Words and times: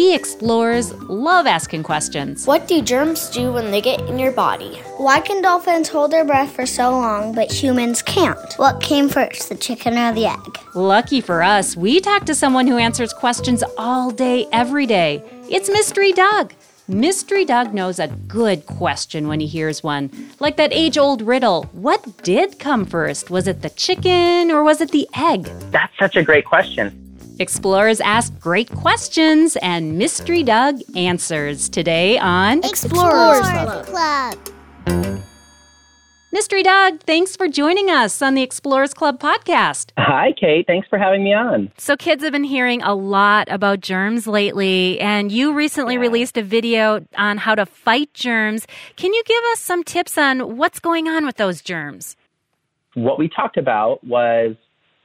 We 0.00 0.14
explorers 0.14 0.94
love 1.10 1.46
asking 1.46 1.82
questions. 1.82 2.46
What 2.46 2.66
do 2.66 2.80
germs 2.80 3.28
do 3.28 3.52
when 3.52 3.70
they 3.70 3.82
get 3.82 4.00
in 4.08 4.18
your 4.18 4.32
body? 4.32 4.76
Why 4.96 5.20
can 5.20 5.42
dolphins 5.42 5.90
hold 5.90 6.10
their 6.10 6.24
breath 6.24 6.52
for 6.52 6.64
so 6.64 6.90
long, 6.92 7.34
but 7.34 7.52
humans 7.52 8.00
can't? 8.00 8.54
What 8.54 8.80
came 8.80 9.10
first, 9.10 9.50
the 9.50 9.56
chicken 9.56 9.98
or 9.98 10.14
the 10.14 10.24
egg? 10.24 10.58
Lucky 10.74 11.20
for 11.20 11.42
us, 11.42 11.76
we 11.76 12.00
talk 12.00 12.24
to 12.24 12.34
someone 12.34 12.66
who 12.66 12.78
answers 12.78 13.12
questions 13.12 13.62
all 13.76 14.10
day, 14.10 14.46
every 14.52 14.86
day. 14.86 15.22
It's 15.50 15.68
Mystery 15.68 16.12
Doug. 16.12 16.54
Mystery 16.88 17.44
Doug 17.44 17.74
knows 17.74 17.98
a 17.98 18.08
good 18.08 18.64
question 18.64 19.28
when 19.28 19.38
he 19.38 19.46
hears 19.46 19.82
one. 19.82 20.10
Like 20.38 20.56
that 20.56 20.72
age 20.72 20.96
old 20.96 21.20
riddle 21.20 21.64
what 21.72 22.22
did 22.22 22.58
come 22.58 22.86
first? 22.86 23.28
Was 23.28 23.46
it 23.46 23.60
the 23.60 23.68
chicken 23.68 24.50
or 24.50 24.64
was 24.64 24.80
it 24.80 24.92
the 24.92 25.06
egg? 25.14 25.44
That's 25.70 25.92
such 25.98 26.16
a 26.16 26.22
great 26.22 26.46
question. 26.46 27.09
Explorers 27.40 28.02
ask 28.02 28.38
great 28.38 28.68
questions, 28.68 29.56
and 29.62 29.96
Mystery 29.96 30.42
Doug 30.42 30.82
answers 30.94 31.70
today 31.70 32.18
on 32.18 32.58
Explorers 32.58 33.40
Club. 33.40 33.86
Club. 33.86 35.22
Mystery 36.32 36.62
Doug, 36.62 37.00
thanks 37.00 37.36
for 37.36 37.48
joining 37.48 37.88
us 37.88 38.20
on 38.20 38.34
the 38.34 38.42
Explorers 38.42 38.92
Club 38.92 39.18
podcast. 39.18 39.92
Hi, 39.96 40.34
Kate. 40.38 40.66
Thanks 40.66 40.86
for 40.88 40.98
having 40.98 41.24
me 41.24 41.32
on. 41.32 41.72
So, 41.78 41.96
kids 41.96 42.22
have 42.22 42.32
been 42.32 42.44
hearing 42.44 42.82
a 42.82 42.94
lot 42.94 43.48
about 43.50 43.80
germs 43.80 44.26
lately, 44.26 45.00
and 45.00 45.32
you 45.32 45.54
recently 45.54 45.94
Yeah. 45.94 46.00
released 46.00 46.36
a 46.36 46.42
video 46.42 47.06
on 47.16 47.38
how 47.38 47.54
to 47.54 47.64
fight 47.64 48.12
germs. 48.12 48.66
Can 48.96 49.14
you 49.14 49.22
give 49.24 49.42
us 49.52 49.60
some 49.60 49.82
tips 49.82 50.18
on 50.18 50.58
what's 50.58 50.78
going 50.78 51.08
on 51.08 51.24
with 51.24 51.36
those 51.38 51.62
germs? 51.62 52.16
What 52.92 53.18
we 53.18 53.28
talked 53.28 53.56
about 53.56 54.04
was 54.04 54.56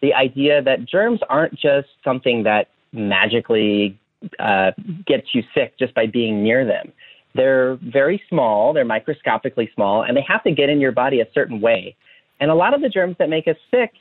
the 0.05 0.14
idea 0.14 0.62
that 0.62 0.86
germs 0.86 1.20
aren't 1.30 1.54
just 1.54 1.88
something 2.04 2.44
that 2.44 2.68
magically 2.94 4.00
uh, 4.38 4.70
gets 5.07 5.29
you 5.34 5.41
sick 5.55 5.74
just 5.79 5.96
by 5.96 6.05
being 6.05 6.43
near 6.43 6.63
them. 6.63 6.93
They're 7.34 7.79
very 7.82 8.21
small, 8.29 8.71
they're 8.71 8.85
microscopically 8.85 9.71
small, 9.74 10.04
and 10.04 10.16
they 10.16 10.24
have 10.27 10.44
to 10.44 10.52
get 10.52 10.70
in 10.70 10.79
your 10.79 10.91
body 10.91 11.21
a 11.21 11.26
certain 11.34 11.60
way. 11.60 11.96
And 12.40 12.52
a 12.52 12.54
lot 12.54 12.76
of 12.76 12.82
the 12.82 12.90
germs 12.90 13.16
that 13.18 13.29
make 13.29 13.48
us 13.48 13.55
sick, 13.71 13.94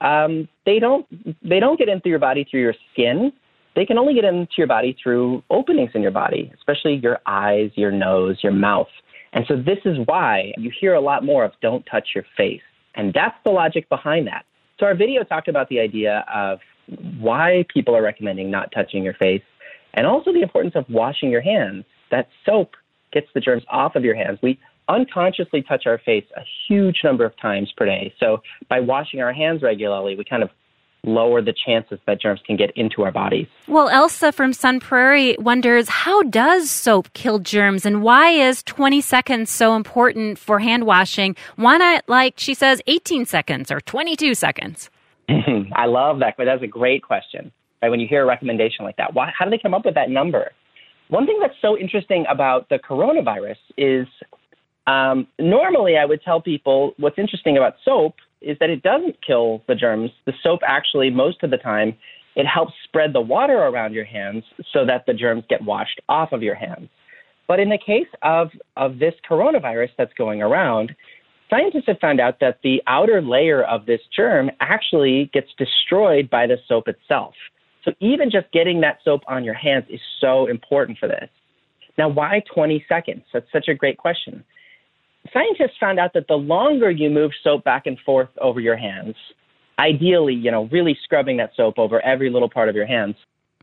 um, 0.00 0.48
they 0.66 0.80
don't 0.80 1.06
they 1.48 1.60
don't 1.60 1.78
get 1.78 1.88
into 1.88 2.08
your 2.08 2.18
body 2.18 2.44
through 2.50 2.62
your 2.62 2.74
skin. 2.92 3.32
They 3.76 3.86
can 3.86 3.98
only 3.98 4.14
get 4.14 4.24
into 4.24 4.52
your 4.58 4.66
body 4.66 4.96
through 5.00 5.44
openings 5.48 5.92
in 5.94 6.02
your 6.02 6.10
body, 6.10 6.52
especially 6.58 6.96
your 6.96 7.20
eyes, 7.26 7.70
your 7.76 7.92
nose, 7.92 8.38
your 8.42 8.52
mouth. 8.52 8.88
And 9.32 9.44
so 9.46 9.54
this 9.56 9.78
is 9.84 9.96
why 10.06 10.52
you 10.58 10.72
hear 10.78 10.94
a 10.94 11.00
lot 11.00 11.24
more 11.24 11.44
of 11.44 11.52
don't 11.62 11.86
touch 11.90 12.08
your 12.16 12.24
face. 12.36 12.60
And 12.96 13.14
that's 13.14 13.36
the 13.44 13.50
logic 13.50 13.88
behind 13.88 14.26
that. 14.26 14.44
So 14.82 14.88
our 14.88 14.96
video 14.96 15.22
talked 15.22 15.46
about 15.46 15.68
the 15.68 15.78
idea 15.78 16.24
of 16.34 16.58
why 17.20 17.64
people 17.72 17.94
are 17.94 18.02
recommending 18.02 18.50
not 18.50 18.72
touching 18.72 19.04
your 19.04 19.14
face 19.14 19.44
and 19.94 20.08
also 20.08 20.32
the 20.32 20.42
importance 20.42 20.74
of 20.74 20.84
washing 20.88 21.30
your 21.30 21.40
hands. 21.40 21.84
That 22.10 22.28
soap 22.44 22.72
gets 23.12 23.28
the 23.32 23.38
germs 23.38 23.62
off 23.70 23.94
of 23.94 24.02
your 24.02 24.16
hands. 24.16 24.40
We 24.42 24.58
unconsciously 24.88 25.62
touch 25.62 25.84
our 25.86 25.98
face 25.98 26.24
a 26.36 26.40
huge 26.66 27.02
number 27.04 27.24
of 27.24 27.32
times 27.40 27.72
per 27.76 27.86
day. 27.86 28.12
So 28.18 28.42
by 28.68 28.80
washing 28.80 29.20
our 29.20 29.32
hands 29.32 29.62
regularly, 29.62 30.16
we 30.16 30.24
kind 30.24 30.42
of 30.42 30.50
lower 31.04 31.42
the 31.42 31.52
chances 31.52 31.98
that 32.06 32.20
germs 32.20 32.40
can 32.46 32.56
get 32.56 32.70
into 32.76 33.02
our 33.02 33.10
bodies. 33.10 33.46
Well, 33.66 33.88
Elsa 33.88 34.32
from 34.32 34.52
Sun 34.52 34.80
Prairie 34.80 35.36
wonders 35.38 35.88
how 35.88 36.22
does 36.22 36.70
soap 36.70 37.12
kill 37.12 37.38
germs 37.38 37.84
and 37.84 38.02
why 38.02 38.30
is 38.30 38.62
20 38.62 39.00
seconds 39.00 39.50
so 39.50 39.74
important 39.74 40.38
for 40.38 40.58
hand 40.58 40.84
washing? 40.86 41.36
Why 41.56 41.76
not, 41.76 42.04
like 42.08 42.34
she 42.36 42.54
says, 42.54 42.80
18 42.86 43.26
seconds 43.26 43.70
or 43.70 43.80
22 43.80 44.34
seconds? 44.34 44.90
I 45.28 45.86
love 45.86 46.20
that. 46.20 46.34
But 46.36 46.44
that's 46.44 46.62
a 46.62 46.68
great 46.68 47.02
question. 47.02 47.52
Right? 47.80 47.88
When 47.88 48.00
you 48.00 48.06
hear 48.06 48.22
a 48.22 48.26
recommendation 48.26 48.84
like 48.84 48.96
that, 48.96 49.14
why, 49.14 49.32
how 49.36 49.44
do 49.44 49.50
they 49.50 49.58
come 49.58 49.74
up 49.74 49.84
with 49.84 49.94
that 49.94 50.10
number? 50.10 50.52
One 51.08 51.26
thing 51.26 51.38
that's 51.40 51.54
so 51.60 51.76
interesting 51.76 52.24
about 52.30 52.68
the 52.68 52.78
coronavirus 52.78 53.56
is 53.76 54.06
um, 54.86 55.26
normally 55.38 55.96
I 55.96 56.04
would 56.04 56.22
tell 56.22 56.40
people 56.40 56.94
what's 56.96 57.18
interesting 57.18 57.56
about 57.56 57.74
soap 57.84 58.14
is 58.44 58.56
that 58.60 58.70
it 58.70 58.82
doesn't 58.82 59.16
kill 59.24 59.62
the 59.68 59.74
germs. 59.74 60.10
The 60.26 60.32
soap 60.42 60.60
actually, 60.66 61.10
most 61.10 61.42
of 61.42 61.50
the 61.50 61.56
time, 61.56 61.96
it 62.34 62.46
helps 62.46 62.72
spread 62.84 63.12
the 63.12 63.20
water 63.20 63.58
around 63.58 63.92
your 63.92 64.04
hands 64.04 64.44
so 64.72 64.86
that 64.86 65.04
the 65.06 65.14
germs 65.14 65.44
get 65.48 65.62
washed 65.62 66.00
off 66.08 66.32
of 66.32 66.42
your 66.42 66.54
hands. 66.54 66.88
But 67.46 67.60
in 67.60 67.68
the 67.68 67.78
case 67.78 68.08
of, 68.22 68.50
of 68.76 68.98
this 68.98 69.14
coronavirus 69.28 69.90
that's 69.98 70.14
going 70.14 70.40
around, 70.40 70.94
scientists 71.50 71.84
have 71.86 71.98
found 71.98 72.20
out 72.20 72.40
that 72.40 72.58
the 72.62 72.82
outer 72.86 73.20
layer 73.20 73.62
of 73.64 73.84
this 73.84 74.00
germ 74.16 74.50
actually 74.60 75.30
gets 75.34 75.48
destroyed 75.58 76.30
by 76.30 76.46
the 76.46 76.56
soap 76.66 76.88
itself. 76.88 77.34
So 77.84 77.92
even 78.00 78.30
just 78.30 78.50
getting 78.52 78.80
that 78.80 78.98
soap 79.04 79.22
on 79.28 79.44
your 79.44 79.54
hands 79.54 79.84
is 79.90 80.00
so 80.20 80.46
important 80.46 80.98
for 80.98 81.08
this. 81.08 81.28
Now, 81.98 82.08
why 82.08 82.42
20 82.54 82.84
seconds? 82.88 83.22
That's 83.32 83.50
such 83.52 83.68
a 83.68 83.74
great 83.74 83.98
question. 83.98 84.44
Scientists 85.32 85.76
found 85.80 85.98
out 85.98 86.12
that 86.14 86.26
the 86.28 86.34
longer 86.34 86.90
you 86.90 87.08
move 87.08 87.30
soap 87.42 87.64
back 87.64 87.86
and 87.86 87.98
forth 88.00 88.28
over 88.40 88.60
your 88.60 88.76
hands, 88.76 89.14
ideally, 89.78 90.34
you 90.34 90.50
know, 90.50 90.68
really 90.70 90.96
scrubbing 91.02 91.36
that 91.38 91.50
soap 91.56 91.78
over 91.78 92.00
every 92.02 92.30
little 92.30 92.50
part 92.50 92.68
of 92.68 92.74
your 92.74 92.86
hands, 92.86 93.16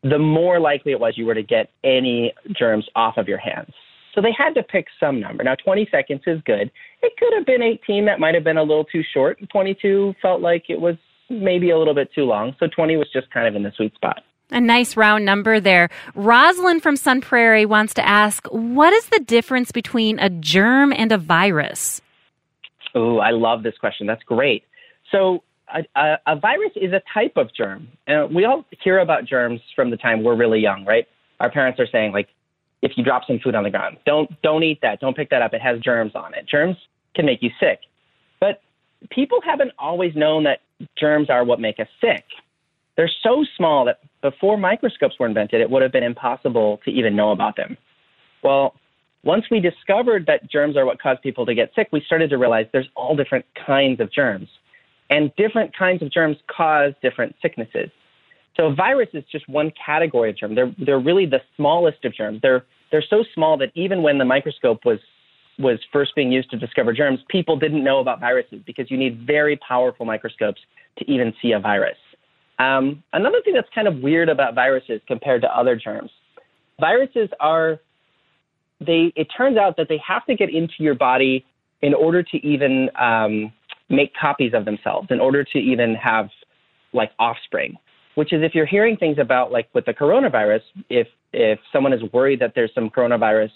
the 0.03 0.18
more 0.18 0.59
likely 0.59 0.91
it 0.91 1.00
was 1.00 1.18
you 1.18 1.25
were 1.25 1.35
to 1.35 1.44
get 1.44 1.69
any 1.84 2.34
germs 2.57 2.85
off 2.96 3.18
of 3.18 3.28
your 3.28 3.38
hands. 3.38 3.72
So 4.16 4.22
they 4.22 4.34
had 4.35 4.53
to 4.56 4.63
pick 4.63 4.88
some 5.00 5.19
number. 5.19 5.44
Now, 5.44 5.56
20 5.56 5.88
seconds 5.91 6.22
is 6.25 6.41
good. 6.46 6.72
It 7.02 7.13
could 7.18 7.34
have 7.35 7.46
been 7.46 7.62
18. 7.62 8.06
That 8.06 8.19
might 8.19 8.34
have 8.34 8.44
been 8.44 8.57
a 8.57 8.63
little 8.63 8.86
too 8.86 9.03
short. 9.13 9.38
22 9.51 10.16
felt 10.22 10.41
like 10.41 10.66
it 10.69 10.81
was 10.81 10.96
maybe 11.30 11.69
a 11.69 11.78
little 11.78 11.94
bit 11.94 12.09
too 12.13 12.24
long. 12.24 12.56
So 12.59 12.68
20 12.68 12.97
was 12.97 13.07
just 13.13 13.30
kind 13.30 13.47
of 13.47 13.56
in 13.56 13.63
the 13.63 13.72
sweet 13.75 13.94
spot. 13.96 14.24
A 14.51 14.59
nice 14.59 14.97
round 14.97 15.25
number 15.25 15.59
there. 15.59 15.89
Rosalind 16.15 16.81
from 16.81 16.95
Sun 16.95 17.21
Prairie 17.21 17.65
wants 17.65 17.93
to 17.95 18.07
ask 18.07 18.47
what 18.47 18.93
is 18.93 19.05
the 19.09 19.19
difference 19.19 19.71
between 19.71 20.17
a 20.19 20.29
germ 20.29 20.91
and 20.91 21.11
a 21.11 21.17
virus? 21.17 22.01
Oh, 22.95 23.19
I 23.19 23.29
love 23.29 23.61
this 23.61 23.77
question. 23.79 24.07
That's 24.07 24.23
great. 24.23 24.63
So, 25.11 25.43
a, 25.71 25.83
a, 25.95 26.17
a 26.25 26.35
virus 26.35 26.71
is 26.75 26.93
a 26.93 27.01
type 27.13 27.33
of 27.35 27.53
germ. 27.53 27.88
And 28.07 28.33
we 28.33 28.45
all 28.45 28.65
hear 28.83 28.99
about 28.99 29.25
germs 29.25 29.61
from 29.75 29.91
the 29.91 29.97
time 29.97 30.23
we're 30.23 30.35
really 30.35 30.59
young, 30.59 30.83
right? 30.83 31.07
Our 31.39 31.51
parents 31.51 31.79
are 31.79 31.88
saying, 31.91 32.11
like, 32.11 32.29
if 32.81 32.93
you 32.95 33.03
drop 33.03 33.23
some 33.27 33.39
food 33.43 33.53
on 33.53 33.63
the 33.63 33.69
ground, 33.69 33.97
don't 34.05 34.29
don't 34.41 34.63
eat 34.63 34.79
that. 34.81 34.99
Don't 34.99 35.15
pick 35.15 35.29
that 35.29 35.41
up. 35.41 35.53
It 35.53 35.61
has 35.61 35.79
germs 35.79 36.13
on 36.15 36.33
it. 36.33 36.47
Germs 36.47 36.77
can 37.15 37.25
make 37.25 37.43
you 37.43 37.51
sick. 37.59 37.81
But 38.39 38.61
people 39.11 39.39
haven't 39.45 39.71
always 39.77 40.15
known 40.15 40.43
that 40.45 40.59
germs 40.97 41.29
are 41.29 41.43
what 41.43 41.59
make 41.59 41.79
us 41.79 41.88
sick. 42.01 42.23
They're 42.99 43.09
so 43.23 43.45
small 43.55 43.85
that 43.85 44.01
before 44.21 44.57
microscopes 44.57 45.15
were 45.17 45.25
invented, 45.25 45.61
it 45.61 45.69
would 45.69 45.81
have 45.81 45.93
been 45.93 46.03
impossible 46.03 46.81
to 46.83 46.91
even 46.91 47.15
know 47.15 47.31
about 47.31 47.55
them. 47.55 47.77
Well, 48.43 48.75
once 49.23 49.45
we 49.49 49.61
discovered 49.61 50.25
that 50.25 50.51
germs 50.51 50.75
are 50.75 50.85
what 50.85 51.01
cause 51.01 51.15
people 51.23 51.45
to 51.45 51.55
get 51.55 51.71
sick, 51.77 51.88
we 51.93 52.01
started 52.05 52.29
to 52.31 52.38
realize 52.38 52.65
there's 52.73 52.89
all 52.97 53.15
different 53.15 53.45
kinds 53.65 54.01
of 54.01 54.11
germs. 54.11 54.49
And 55.09 55.31
different 55.38 55.73
kinds 55.73 56.01
of 56.01 56.11
germs 56.11 56.35
cause 56.53 56.91
different 57.01 57.35
sicknesses. 57.41 57.89
So 58.57 58.65
a 58.65 58.75
virus 58.75 59.07
is 59.13 59.23
just 59.31 59.47
one 59.47 59.71
category 59.85 60.31
of 60.31 60.38
germ. 60.38 60.53
They're 60.53 60.75
they're 60.85 60.99
really 60.99 61.25
the 61.25 61.39
smallest 61.55 62.03
of 62.03 62.13
germs. 62.13 62.41
They're 62.41 62.65
they're 62.91 63.05
so 63.09 63.23
small 63.33 63.57
that 63.59 63.71
even 63.75 64.03
when 64.03 64.17
the 64.17 64.25
microscope 64.25 64.83
was 64.83 64.99
was 65.57 65.79
first 65.93 66.13
being 66.17 66.33
used 66.33 66.51
to 66.51 66.57
discover 66.57 66.91
germs, 66.91 67.21
people 67.29 67.57
didn't 67.57 67.81
know 67.81 67.99
about 67.99 68.19
viruses 68.19 68.59
because 68.65 68.91
you 68.91 68.97
need 68.97 69.25
very 69.25 69.57
powerful 69.65 70.05
microscopes 70.05 70.59
to 70.97 71.09
even 71.09 71.33
see 71.41 71.53
a 71.53 71.59
virus. 71.61 71.95
Um, 72.59 73.03
another 73.13 73.41
thing 73.43 73.53
that's 73.53 73.69
kind 73.73 73.87
of 73.87 73.99
weird 73.99 74.29
about 74.29 74.53
viruses 74.53 75.01
compared 75.07 75.41
to 75.41 75.57
other 75.57 75.75
germs, 75.75 76.11
viruses 76.79 77.29
are 77.39 77.79
they. 78.79 79.13
It 79.15 79.27
turns 79.35 79.57
out 79.57 79.77
that 79.77 79.87
they 79.87 79.99
have 80.05 80.25
to 80.25 80.35
get 80.35 80.53
into 80.53 80.75
your 80.79 80.95
body 80.95 81.45
in 81.81 81.93
order 81.93 82.21
to 82.21 82.37
even 82.45 82.89
um, 82.99 83.53
make 83.89 84.13
copies 84.13 84.53
of 84.53 84.65
themselves, 84.65 85.07
in 85.09 85.21
order 85.21 85.43
to 85.43 85.57
even 85.57 85.95
have 85.95 86.29
like 86.93 87.11
offspring. 87.17 87.77
Which 88.15 88.33
is 88.33 88.44
if 88.44 88.53
you're 88.53 88.65
hearing 88.65 88.97
things 88.97 89.17
about 89.17 89.51
like 89.53 89.69
with 89.73 89.85
the 89.85 89.94
coronavirus, 89.94 90.62
if 90.89 91.07
if 91.31 91.59
someone 91.71 91.94
is 91.94 92.01
worried 92.12 92.41
that 92.41 92.53
there's 92.55 92.71
some 92.75 92.89
coronavirus 92.89 93.51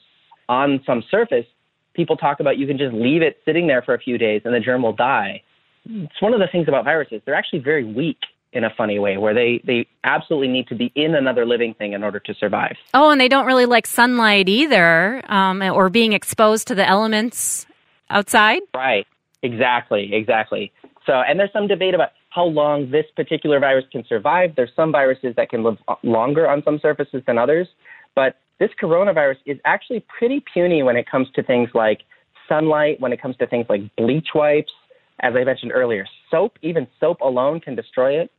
on 0.48 0.82
some 0.86 1.04
surface, 1.12 1.46
people 1.94 2.16
talk 2.16 2.40
about 2.40 2.58
you 2.58 2.68
can 2.68 2.78
just 2.78 2.94
leave 2.94 3.22
it 3.22 3.38
sitting 3.44 3.68
there 3.68 3.82
for 3.82 3.96
a 3.96 4.00
few 4.00 4.18
days 4.18 4.42
and 4.46 4.54
the 4.54 4.62
germ 4.62 4.84
will 4.84 4.94
die. 4.94 5.42
It's 5.86 6.22
one 6.22 6.34
of 6.34 6.40
the 6.40 6.48
things 6.50 6.70
about 6.70 6.86
viruses. 6.86 7.22
They're 7.26 7.36
actually 7.36 7.60
very 7.60 7.84
weak 7.84 8.20
in 8.54 8.64
a 8.64 8.70
funny 8.78 9.00
way 9.00 9.18
where 9.18 9.34
they, 9.34 9.62
they 9.66 9.88
absolutely 10.04 10.48
need 10.48 10.68
to 10.68 10.76
be 10.76 10.92
in 10.96 11.16
another 11.16 11.46
living 11.46 11.74
thing 11.74 11.94
in 11.94 12.04
order 12.04 12.20
to 12.20 12.34
survive. 12.36 12.76
Oh, 12.94 13.10
and 13.10 13.20
they 13.20 13.28
don't 13.28 13.46
really 13.46 13.66
like 13.66 13.88
sunlight 13.88 14.48
either, 14.48 15.22
um, 15.32 15.62
or 15.62 15.90
being 15.90 16.14
exposed 16.14 16.68
to 16.68 16.76
the 16.76 16.88
elements 16.88 17.66
outside. 18.10 18.62
Right. 18.74 19.08
Exactly. 19.42 20.14
Exactly. 20.14 20.72
So, 21.06 21.14
and 21.14 21.40
there's 21.40 21.52
some 21.52 21.68
debate 21.68 21.94
about 21.94 22.12
how 22.30 22.46
long 22.46 22.90
this 22.90 23.06
particular 23.16 23.60
virus 23.60 23.86
can 23.92 24.06
survive. 24.08 24.56
There's 24.56 24.72
some 24.76 24.92
viruses 24.92 25.36
that 25.36 25.50
can 25.50 25.64
live 25.64 25.78
longer 26.02 26.50
on 26.50 26.64
some 26.64 26.80
surfaces 26.80 27.22
than 27.28 27.38
others, 27.38 27.68
but 28.16 28.38
this 28.60 28.70
coronavirus 28.82 29.38
is 29.46 29.58
actually 29.66 30.06
pretty 30.18 30.44
puny 30.54 30.84
when 30.84 30.96
it 30.96 31.10
comes 31.10 31.28
to 31.36 31.44
things 31.44 31.70
like 31.74 32.02
sunlight, 32.48 33.02
when 33.02 33.12
it 33.12 33.22
comes 33.22 33.36
to 33.38 33.48
things 33.48 33.66
like 33.70 33.82
bleach 33.98 34.30
wipes. 34.34 34.72
As 35.20 35.36
I 35.36 35.44
mentioned 35.44 35.72
earlier, 35.74 36.06
soap, 36.32 36.58
even 36.62 36.88
soap 37.00 37.22
alone 37.22 37.60
can 37.60 37.76
destroy 37.76 38.20
it. 38.20 38.32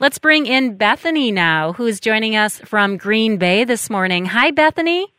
Let's 0.00 0.18
bring 0.18 0.46
in 0.46 0.76
Bethany 0.76 1.32
now, 1.32 1.72
who's 1.72 1.98
joining 1.98 2.36
us 2.36 2.60
from 2.60 2.96
Green 2.98 3.36
Bay 3.36 3.64
this 3.64 3.90
morning. 3.90 4.26
Hi, 4.26 4.52
Bethany. 4.52 5.12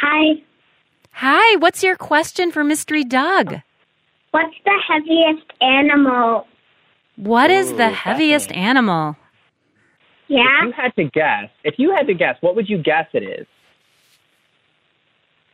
Hi. 0.00 0.42
Hi, 1.12 1.56
what's 1.58 1.84
your 1.84 1.94
question 1.96 2.50
for 2.50 2.64
Mystery 2.64 3.04
Doug? 3.04 3.54
What's 4.32 4.54
the 4.64 4.74
heaviest 4.88 5.46
animal? 5.60 6.48
What 7.14 7.50
is 7.52 7.70
Ooh, 7.72 7.76
the 7.76 7.90
heaviest 7.90 8.48
Bethany. 8.48 8.64
animal? 8.64 9.16
If 10.28 10.36
Yeah. 10.36 10.64
you 10.64 10.72
had 10.72 10.94
to 10.96 11.04
guess, 11.04 11.50
if 11.62 11.74
you 11.78 11.92
had 11.96 12.08
to 12.08 12.14
guess, 12.14 12.36
what 12.40 12.56
would 12.56 12.68
you 12.68 12.78
guess 12.82 13.06
it 13.12 13.22
is? 13.22 13.46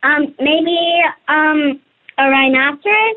Um, 0.01 0.33
maybe 0.39 0.77
um 1.27 1.79
a 2.17 2.29
rhinoceros. 2.29 3.15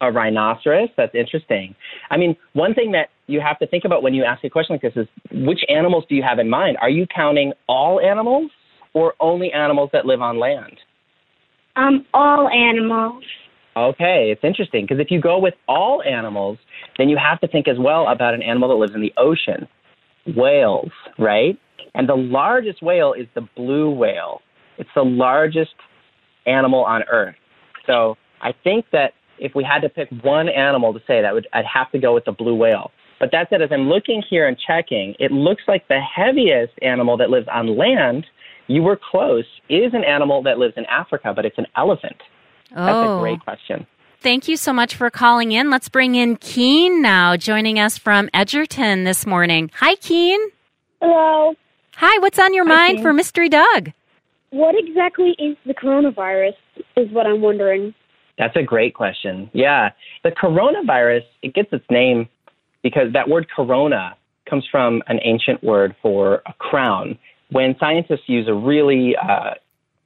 A 0.00 0.12
rhinoceros? 0.12 0.90
That's 0.96 1.14
interesting. 1.14 1.74
I 2.10 2.16
mean, 2.16 2.36
one 2.52 2.74
thing 2.74 2.92
that 2.92 3.10
you 3.28 3.40
have 3.40 3.58
to 3.60 3.66
think 3.66 3.84
about 3.84 4.02
when 4.02 4.14
you 4.14 4.24
ask 4.24 4.42
a 4.42 4.50
question 4.50 4.74
like 4.74 4.82
this 4.82 4.96
is 4.96 5.06
which 5.46 5.60
animals 5.68 6.04
do 6.08 6.16
you 6.16 6.22
have 6.22 6.38
in 6.38 6.50
mind? 6.50 6.76
Are 6.80 6.90
you 6.90 7.06
counting 7.14 7.52
all 7.68 8.00
animals 8.00 8.50
or 8.94 9.14
only 9.20 9.52
animals 9.52 9.90
that 9.92 10.06
live 10.06 10.20
on 10.20 10.40
land? 10.40 10.78
Um, 11.76 12.04
all 12.12 12.48
animals. 12.48 13.22
Okay, 13.76 14.30
it's 14.32 14.42
interesting 14.42 14.84
because 14.84 14.98
if 14.98 15.10
you 15.10 15.20
go 15.20 15.38
with 15.38 15.54
all 15.68 16.02
animals, 16.02 16.58
then 16.96 17.08
you 17.08 17.16
have 17.16 17.38
to 17.40 17.46
think 17.46 17.68
as 17.68 17.76
well 17.78 18.08
about 18.08 18.34
an 18.34 18.42
animal 18.42 18.68
that 18.70 18.74
lives 18.74 18.94
in 18.94 19.00
the 19.00 19.12
ocean, 19.16 19.68
whales, 20.36 20.90
right? 21.18 21.56
And 21.94 22.08
the 22.08 22.16
largest 22.16 22.82
whale 22.82 23.12
is 23.12 23.26
the 23.34 23.46
blue 23.56 23.90
whale. 23.90 24.40
It's 24.78 24.90
the 24.96 25.04
largest 25.04 25.74
animal 26.46 26.84
on 26.84 27.02
Earth. 27.10 27.36
So 27.86 28.16
I 28.40 28.52
think 28.64 28.86
that 28.92 29.12
if 29.38 29.52
we 29.54 29.64
had 29.64 29.80
to 29.80 29.88
pick 29.88 30.08
one 30.22 30.48
animal 30.48 30.92
to 30.92 31.00
say 31.06 31.22
that, 31.22 31.32
would 31.32 31.46
I'd 31.52 31.64
have 31.72 31.90
to 31.92 31.98
go 31.98 32.14
with 32.14 32.24
the 32.24 32.32
blue 32.32 32.56
whale. 32.56 32.90
But 33.20 33.30
that 33.32 33.48
said, 33.50 33.62
as 33.62 33.70
I'm 33.72 33.88
looking 33.88 34.22
here 34.28 34.46
and 34.46 34.56
checking, 34.58 35.14
it 35.18 35.32
looks 35.32 35.62
like 35.66 35.88
the 35.88 36.00
heaviest 36.00 36.72
animal 36.82 37.16
that 37.16 37.30
lives 37.30 37.48
on 37.52 37.76
land, 37.76 38.26
you 38.68 38.82
were 38.82 38.98
close, 39.10 39.44
is 39.68 39.92
an 39.94 40.04
animal 40.04 40.42
that 40.44 40.58
lives 40.58 40.74
in 40.76 40.84
Africa, 40.86 41.32
but 41.34 41.44
it's 41.44 41.58
an 41.58 41.66
elephant. 41.76 42.16
That's 42.70 42.94
oh, 42.94 43.18
a 43.18 43.20
great 43.20 43.40
question. 43.40 43.86
thank 44.20 44.46
you 44.46 44.56
so 44.56 44.72
much 44.72 44.94
for 44.94 45.10
calling 45.10 45.52
in. 45.52 45.70
Let's 45.70 45.88
bring 45.88 46.14
in 46.14 46.36
Keen 46.36 47.00
now, 47.00 47.36
joining 47.36 47.78
us 47.78 47.96
from 47.96 48.28
Edgerton 48.34 49.04
this 49.04 49.26
morning. 49.26 49.70
Hi, 49.74 49.94
Keen. 49.96 50.40
Hello. 51.00 51.54
Hi, 51.96 52.18
what's 52.18 52.38
on 52.38 52.52
your 52.54 52.66
Hi, 52.66 52.74
mind 52.74 52.96
Keen. 52.96 53.02
for 53.02 53.12
Mystery 53.12 53.48
Doug? 53.48 53.92
What 54.50 54.74
exactly 54.78 55.34
is 55.38 55.56
the 55.66 55.74
coronavirus? 55.74 56.54
Is 56.96 57.10
what 57.10 57.26
I'm 57.26 57.40
wondering. 57.42 57.94
That's 58.38 58.56
a 58.56 58.62
great 58.62 58.94
question. 58.94 59.50
Yeah. 59.52 59.90
The 60.22 60.30
coronavirus, 60.30 61.24
it 61.42 61.54
gets 61.54 61.72
its 61.72 61.84
name 61.90 62.28
because 62.82 63.12
that 63.12 63.28
word 63.28 63.46
corona 63.54 64.16
comes 64.48 64.64
from 64.70 65.02
an 65.08 65.20
ancient 65.22 65.62
word 65.62 65.94
for 66.00 66.42
a 66.46 66.52
crown. 66.54 67.18
When 67.50 67.76
scientists 67.78 68.28
use 68.28 68.48
a 68.48 68.54
really 68.54 69.16
uh, 69.16 69.54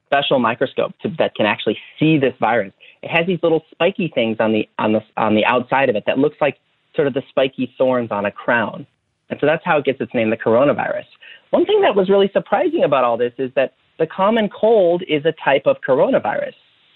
special 0.06 0.38
microscope 0.38 0.92
to, 1.02 1.08
that 1.18 1.34
can 1.34 1.46
actually 1.46 1.78
see 1.98 2.18
this 2.18 2.34
virus, 2.40 2.72
it 3.02 3.10
has 3.10 3.26
these 3.26 3.38
little 3.42 3.62
spiky 3.70 4.08
things 4.14 4.36
on 4.40 4.52
the 4.52 4.68
on 4.78 4.92
the 4.92 5.00
on 5.16 5.34
the 5.34 5.44
outside 5.44 5.88
of 5.88 5.96
it 5.96 6.04
that 6.06 6.18
looks 6.18 6.36
like 6.40 6.58
sort 6.94 7.08
of 7.08 7.14
the 7.14 7.22
spiky 7.28 7.72
thorns 7.78 8.10
on 8.10 8.24
a 8.26 8.30
crown. 8.30 8.86
And 9.30 9.40
so 9.40 9.46
that's 9.46 9.64
how 9.64 9.78
it 9.78 9.84
gets 9.84 10.00
its 10.00 10.12
name, 10.12 10.30
the 10.30 10.36
coronavirus. 10.36 11.06
One 11.50 11.64
thing 11.64 11.80
that 11.82 11.94
was 11.94 12.10
really 12.10 12.30
surprising 12.32 12.84
about 12.84 13.04
all 13.04 13.16
this 13.16 13.32
is 13.38 13.50
that 13.56 13.74
the 13.98 14.06
common 14.06 14.48
cold 14.48 15.02
is 15.08 15.24
a 15.24 15.32
type 15.44 15.66
of 15.66 15.76
coronavirus. 15.86 16.54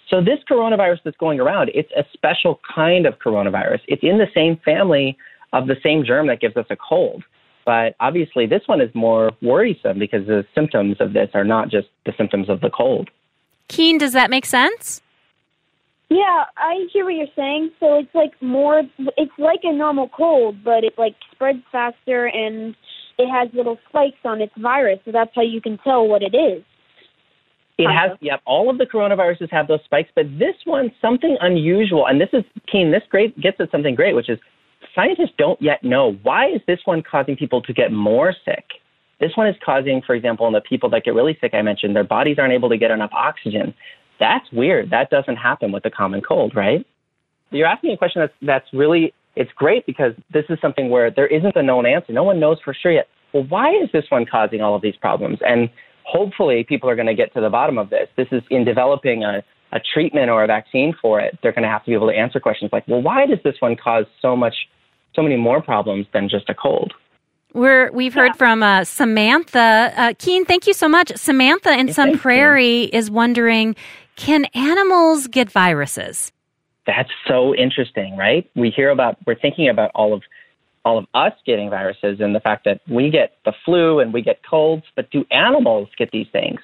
So 0.08 0.20
this 0.20 0.38
coronavirus 0.48 0.98
that's 1.04 1.16
going 1.16 1.40
around, 1.40 1.70
it's 1.74 1.90
a 1.96 2.04
special 2.12 2.60
kind 2.74 3.06
of 3.06 3.18
coronavirus. 3.18 3.80
It's 3.88 4.02
in 4.04 4.18
the 4.18 4.28
same 4.34 4.58
family 4.64 5.16
of 5.52 5.66
the 5.66 5.76
same 5.82 6.04
germ 6.04 6.26
that 6.28 6.40
gives 6.40 6.56
us 6.56 6.66
a 6.70 6.76
cold. 6.76 7.24
But 7.64 7.96
obviously 7.98 8.46
this 8.46 8.62
one 8.66 8.80
is 8.80 8.94
more 8.94 9.32
worrisome 9.42 9.98
because 9.98 10.26
the 10.26 10.44
symptoms 10.54 10.96
of 11.00 11.12
this 11.12 11.30
are 11.34 11.44
not 11.44 11.68
just 11.68 11.88
the 12.04 12.12
symptoms 12.16 12.48
of 12.48 12.60
the 12.60 12.70
cold. 12.70 13.10
Keen, 13.68 13.98
does 13.98 14.12
that 14.12 14.30
make 14.30 14.46
sense? 14.46 15.02
Yeah, 16.08 16.44
I 16.56 16.86
hear 16.92 17.04
what 17.04 17.14
you're 17.14 17.26
saying. 17.34 17.72
So 17.80 17.98
it's 17.98 18.14
like 18.14 18.40
more. 18.40 18.82
It's 19.16 19.32
like 19.38 19.60
a 19.64 19.72
normal 19.72 20.08
cold, 20.08 20.62
but 20.64 20.84
it 20.84 20.94
like 20.96 21.16
spreads 21.32 21.62
faster 21.72 22.26
and 22.26 22.76
it 23.18 23.28
has 23.28 23.48
little 23.52 23.78
spikes 23.88 24.18
on 24.24 24.40
its 24.40 24.52
virus. 24.56 25.00
So 25.04 25.10
that's 25.10 25.32
how 25.34 25.42
you 25.42 25.60
can 25.60 25.78
tell 25.78 26.06
what 26.06 26.22
it 26.22 26.36
is. 26.36 26.62
It 27.78 27.90
has, 27.90 28.12
of. 28.12 28.18
yep, 28.22 28.40
all 28.46 28.70
of 28.70 28.78
the 28.78 28.86
coronaviruses 28.86 29.50
have 29.50 29.68
those 29.68 29.80
spikes, 29.84 30.08
but 30.14 30.24
this 30.38 30.54
one, 30.64 30.90
something 31.02 31.36
unusual, 31.42 32.06
and 32.06 32.18
this 32.18 32.30
is, 32.32 32.42
Keen, 32.72 32.90
this 32.90 33.02
great 33.10 33.38
gets 33.38 33.60
at 33.60 33.70
something 33.70 33.94
great, 33.94 34.14
which 34.14 34.30
is 34.30 34.38
scientists 34.94 35.32
don't 35.38 35.60
yet 35.60 35.82
know 35.82 36.18
why 36.22 36.48
is 36.48 36.60
this 36.66 36.80
one 36.84 37.02
causing 37.02 37.36
people 37.36 37.62
to 37.62 37.72
get 37.72 37.92
more 37.92 38.34
sick? 38.44 38.64
This 39.20 39.32
one 39.34 39.46
is 39.46 39.56
causing, 39.64 40.02
for 40.06 40.14
example, 40.14 40.46
in 40.46 40.52
the 40.52 40.60
people 40.60 40.90
that 40.90 41.04
get 41.04 41.14
really 41.14 41.38
sick, 41.40 41.54
I 41.54 41.62
mentioned, 41.62 41.96
their 41.96 42.04
bodies 42.04 42.36
aren't 42.38 42.52
able 42.52 42.68
to 42.68 42.76
get 42.76 42.90
enough 42.90 43.10
oxygen. 43.12 43.74
That's 44.20 44.46
weird. 44.52 44.90
That 44.90 45.10
doesn't 45.10 45.36
happen 45.36 45.72
with 45.72 45.82
the 45.82 45.90
common 45.90 46.20
cold, 46.20 46.54
right? 46.54 46.86
You're 47.50 47.66
asking 47.66 47.92
a 47.92 47.96
question 47.96 48.20
that's, 48.20 48.34
that's 48.42 48.66
really, 48.72 49.14
it's 49.34 49.50
great 49.56 49.86
because 49.86 50.12
this 50.32 50.44
is 50.48 50.58
something 50.60 50.90
where 50.90 51.10
there 51.10 51.26
isn't 51.26 51.56
a 51.56 51.62
known 51.62 51.86
answer. 51.86 52.12
No 52.12 52.24
one 52.24 52.40
knows 52.40 52.58
for 52.64 52.74
sure 52.74 52.92
yet. 52.92 53.08
Well, 53.32 53.44
why 53.44 53.70
is 53.70 53.88
this 53.92 54.04
one 54.08 54.26
causing 54.26 54.60
all 54.60 54.74
of 54.74 54.82
these 54.82 54.96
problems? 54.96 55.38
And 55.46 55.70
hopefully 56.04 56.64
people 56.64 56.88
are 56.88 56.96
going 56.96 57.06
to 57.06 57.14
get 57.14 57.32
to 57.34 57.40
the 57.40 57.50
bottom 57.50 57.78
of 57.78 57.90
this. 57.90 58.08
This 58.16 58.28
is 58.32 58.42
in 58.50 58.64
developing 58.64 59.24
a, 59.24 59.42
a 59.72 59.80
treatment 59.80 60.30
or 60.30 60.44
a 60.44 60.46
vaccine 60.46 60.94
for 61.00 61.20
it. 61.20 61.38
They're 61.42 61.52
going 61.52 61.64
to 61.64 61.68
have 61.68 61.84
to 61.84 61.90
be 61.90 61.94
able 61.94 62.08
to 62.08 62.16
answer 62.16 62.40
questions 62.40 62.70
like, 62.72 62.86
well, 62.86 63.02
why 63.02 63.26
does 63.26 63.38
this 63.44 63.56
one 63.60 63.76
cause 63.76 64.06
so 64.22 64.36
much, 64.36 64.54
so 65.14 65.22
many 65.22 65.36
more 65.36 65.60
problems 65.60 66.06
than 66.12 66.28
just 66.28 66.48
a 66.48 66.54
cold? 66.54 66.92
We're, 67.52 67.90
we've 67.90 68.14
heard 68.14 68.36
from 68.36 68.62
uh, 68.62 68.84
Samantha. 68.84 69.92
Uh, 69.96 70.12
Keen, 70.18 70.44
thank 70.44 70.66
you 70.66 70.74
so 70.74 70.88
much. 70.88 71.10
Samantha 71.16 71.72
in 71.72 71.88
Yeah, 71.88 71.94
Sun. 71.94 72.18
Prairie 72.18 72.84
is 72.84 73.10
wondering 73.10 73.74
can 74.16 74.46
animals 74.54 75.26
get 75.26 75.50
viruses? 75.50 76.32
That's 76.86 77.10
so 77.26 77.54
interesting, 77.54 78.16
right? 78.16 78.48
We 78.54 78.70
hear 78.70 78.90
about, 78.90 79.18
we're 79.26 79.34
thinking 79.38 79.68
about 79.68 79.90
all 79.94 80.14
of, 80.14 80.22
all 80.84 80.98
of 80.98 81.06
us 81.14 81.32
getting 81.44 81.68
viruses 81.68 82.20
and 82.20 82.34
the 82.34 82.40
fact 82.40 82.64
that 82.64 82.80
we 82.88 83.10
get 83.10 83.36
the 83.44 83.52
flu 83.64 84.00
and 84.00 84.12
we 84.12 84.22
get 84.22 84.40
colds, 84.48 84.84
but 84.94 85.10
do 85.10 85.24
animals 85.30 85.88
get 85.98 86.10
these 86.12 86.28
things? 86.32 86.60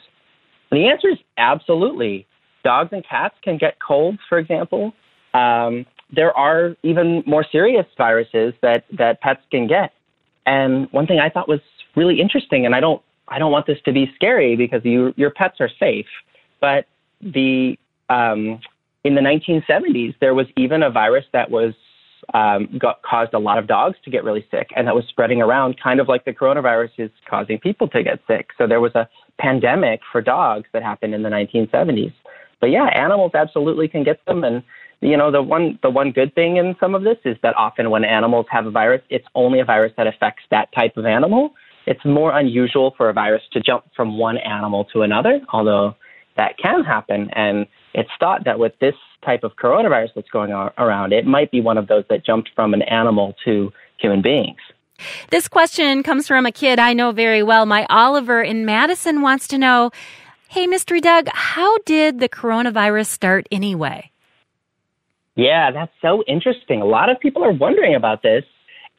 And 0.70 0.80
the 0.80 0.88
answer 0.88 1.08
is 1.10 1.18
absolutely. 1.36 2.26
Dogs 2.64 2.90
and 2.92 3.04
cats 3.06 3.34
can 3.42 3.58
get 3.58 3.78
colds, 3.80 4.18
for 4.28 4.38
example. 4.38 4.92
Um, 5.34 5.86
there 6.14 6.36
are 6.36 6.76
even 6.82 7.22
more 7.26 7.44
serious 7.50 7.86
viruses 7.96 8.54
that, 8.62 8.84
that 8.96 9.20
pets 9.20 9.40
can 9.50 9.66
get. 9.66 9.92
And 10.44 10.90
one 10.92 11.06
thing 11.06 11.20
I 11.20 11.30
thought 11.30 11.48
was 11.48 11.60
really 11.96 12.20
interesting, 12.20 12.66
and 12.66 12.74
I 12.74 12.80
don't, 12.80 13.02
I 13.28 13.38
don't 13.38 13.52
want 13.52 13.66
this 13.66 13.78
to 13.86 13.92
be 13.92 14.10
scary 14.14 14.56
because 14.56 14.82
you, 14.84 15.14
your 15.16 15.30
pets 15.30 15.56
are 15.60 15.70
safe, 15.80 16.06
but 16.60 16.86
the 17.20 17.78
um, 18.10 18.60
in 19.04 19.14
the 19.14 19.20
1970s, 19.20 20.14
there 20.20 20.34
was 20.34 20.46
even 20.56 20.82
a 20.82 20.90
virus 20.90 21.24
that 21.32 21.50
was 21.50 21.74
um, 22.34 22.68
got, 22.78 23.02
caused 23.02 23.34
a 23.34 23.38
lot 23.38 23.58
of 23.58 23.66
dogs 23.66 23.96
to 24.04 24.10
get 24.10 24.22
really 24.24 24.46
sick, 24.50 24.70
and 24.76 24.86
that 24.86 24.94
was 24.94 25.04
spreading 25.08 25.42
around, 25.42 25.80
kind 25.82 26.00
of 26.00 26.08
like 26.08 26.24
the 26.24 26.32
coronavirus 26.32 26.90
is 26.98 27.10
causing 27.28 27.58
people 27.58 27.88
to 27.88 28.02
get 28.02 28.20
sick. 28.28 28.50
So 28.56 28.66
there 28.66 28.80
was 28.80 28.94
a 28.94 29.08
pandemic 29.38 30.00
for 30.10 30.20
dogs 30.20 30.68
that 30.72 30.82
happened 30.82 31.14
in 31.14 31.22
the 31.22 31.28
1970s. 31.28 32.12
But 32.62 32.70
yeah, 32.70 32.84
animals 32.84 33.32
absolutely 33.34 33.88
can 33.88 34.04
get 34.04 34.24
them, 34.24 34.44
and 34.44 34.62
you 35.00 35.16
know 35.16 35.32
the 35.32 35.42
one 35.42 35.80
the 35.82 35.90
one 35.90 36.12
good 36.12 36.32
thing 36.36 36.58
in 36.58 36.76
some 36.78 36.94
of 36.94 37.02
this 37.02 37.18
is 37.24 37.36
that 37.42 37.56
often 37.56 37.90
when 37.90 38.04
animals 38.04 38.46
have 38.50 38.66
a 38.66 38.70
virus, 38.70 39.02
it's 39.10 39.26
only 39.34 39.58
a 39.58 39.64
virus 39.64 39.92
that 39.96 40.06
affects 40.06 40.44
that 40.52 40.72
type 40.72 40.96
of 40.96 41.04
animal. 41.04 41.54
It's 41.86 42.04
more 42.04 42.38
unusual 42.38 42.94
for 42.96 43.10
a 43.10 43.12
virus 43.12 43.42
to 43.54 43.60
jump 43.60 43.84
from 43.96 44.16
one 44.16 44.38
animal 44.38 44.84
to 44.92 45.02
another, 45.02 45.40
although 45.52 45.96
that 46.36 46.56
can 46.56 46.84
happen. 46.84 47.30
And 47.32 47.66
it's 47.94 48.10
thought 48.20 48.44
that 48.44 48.60
with 48.60 48.74
this 48.80 48.94
type 49.24 49.42
of 49.42 49.56
coronavirus 49.56 50.10
that's 50.14 50.30
going 50.30 50.52
on 50.52 50.70
around, 50.78 51.12
it 51.12 51.26
might 51.26 51.50
be 51.50 51.60
one 51.60 51.78
of 51.78 51.88
those 51.88 52.04
that 52.10 52.24
jumped 52.24 52.50
from 52.54 52.72
an 52.72 52.82
animal 52.82 53.34
to 53.44 53.72
human 53.98 54.22
beings. 54.22 54.60
This 55.30 55.48
question 55.48 56.04
comes 56.04 56.28
from 56.28 56.46
a 56.46 56.52
kid 56.52 56.78
I 56.78 56.92
know 56.92 57.10
very 57.10 57.42
well. 57.42 57.66
My 57.66 57.86
Oliver 57.90 58.40
in 58.40 58.64
Madison 58.64 59.20
wants 59.20 59.48
to 59.48 59.58
know 59.58 59.90
Hey, 60.52 60.66
Mystery 60.66 61.00
Doug, 61.00 61.28
how 61.32 61.78
did 61.86 62.20
the 62.20 62.28
coronavirus 62.28 63.06
start 63.06 63.46
anyway? 63.50 64.10
Yeah, 65.34 65.70
that's 65.70 65.92
so 66.02 66.22
interesting. 66.28 66.82
A 66.82 66.84
lot 66.84 67.08
of 67.08 67.18
people 67.18 67.42
are 67.42 67.54
wondering 67.54 67.94
about 67.94 68.22
this. 68.22 68.44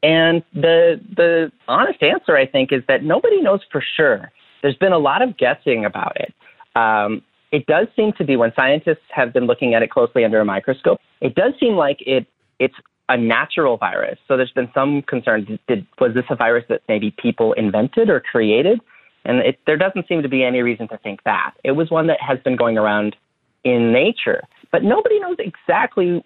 And 0.02 0.42
the 0.52 1.00
the 1.16 1.52
honest 1.68 2.02
answer, 2.02 2.36
I 2.36 2.46
think, 2.46 2.72
is 2.72 2.82
that 2.88 3.04
nobody 3.04 3.40
knows 3.40 3.60
for 3.70 3.80
sure. 3.96 4.32
There's 4.62 4.74
been 4.78 4.92
a 4.92 4.98
lot 4.98 5.22
of 5.22 5.36
guessing 5.36 5.84
about 5.84 6.16
it. 6.16 6.34
Um, 6.74 7.22
it 7.52 7.66
does 7.66 7.86
seem 7.94 8.12
to 8.18 8.24
be 8.24 8.34
when 8.34 8.52
scientists 8.56 9.06
have 9.10 9.32
been 9.32 9.44
looking 9.46 9.74
at 9.74 9.82
it 9.84 9.90
closely 9.90 10.24
under 10.24 10.40
a 10.40 10.44
microscope. 10.44 10.98
It 11.20 11.36
does 11.36 11.52
seem 11.60 11.74
like 11.74 11.98
it 12.00 12.26
it's 12.58 12.74
a 13.08 13.16
natural 13.16 13.76
virus. 13.76 14.18
So 14.26 14.36
there's 14.36 14.50
been 14.50 14.72
some 14.74 15.02
concern: 15.02 15.44
did, 15.44 15.60
did 15.68 15.86
was 16.00 16.14
this 16.14 16.24
a 16.30 16.34
virus 16.34 16.64
that 16.68 16.80
maybe 16.88 17.14
people 17.16 17.52
invented 17.52 18.10
or 18.10 18.18
created? 18.18 18.80
And 19.24 19.38
it, 19.38 19.58
there 19.66 19.76
doesn't 19.76 20.06
seem 20.08 20.22
to 20.22 20.28
be 20.28 20.44
any 20.44 20.60
reason 20.60 20.88
to 20.88 20.98
think 20.98 21.22
that 21.24 21.52
it 21.64 21.72
was 21.72 21.90
one 21.90 22.06
that 22.08 22.20
has 22.20 22.38
been 22.44 22.56
going 22.56 22.76
around 22.78 23.16
in 23.64 23.92
nature. 23.92 24.42
but 24.70 24.82
nobody 24.82 25.18
knows 25.20 25.36
exactly 25.38 26.22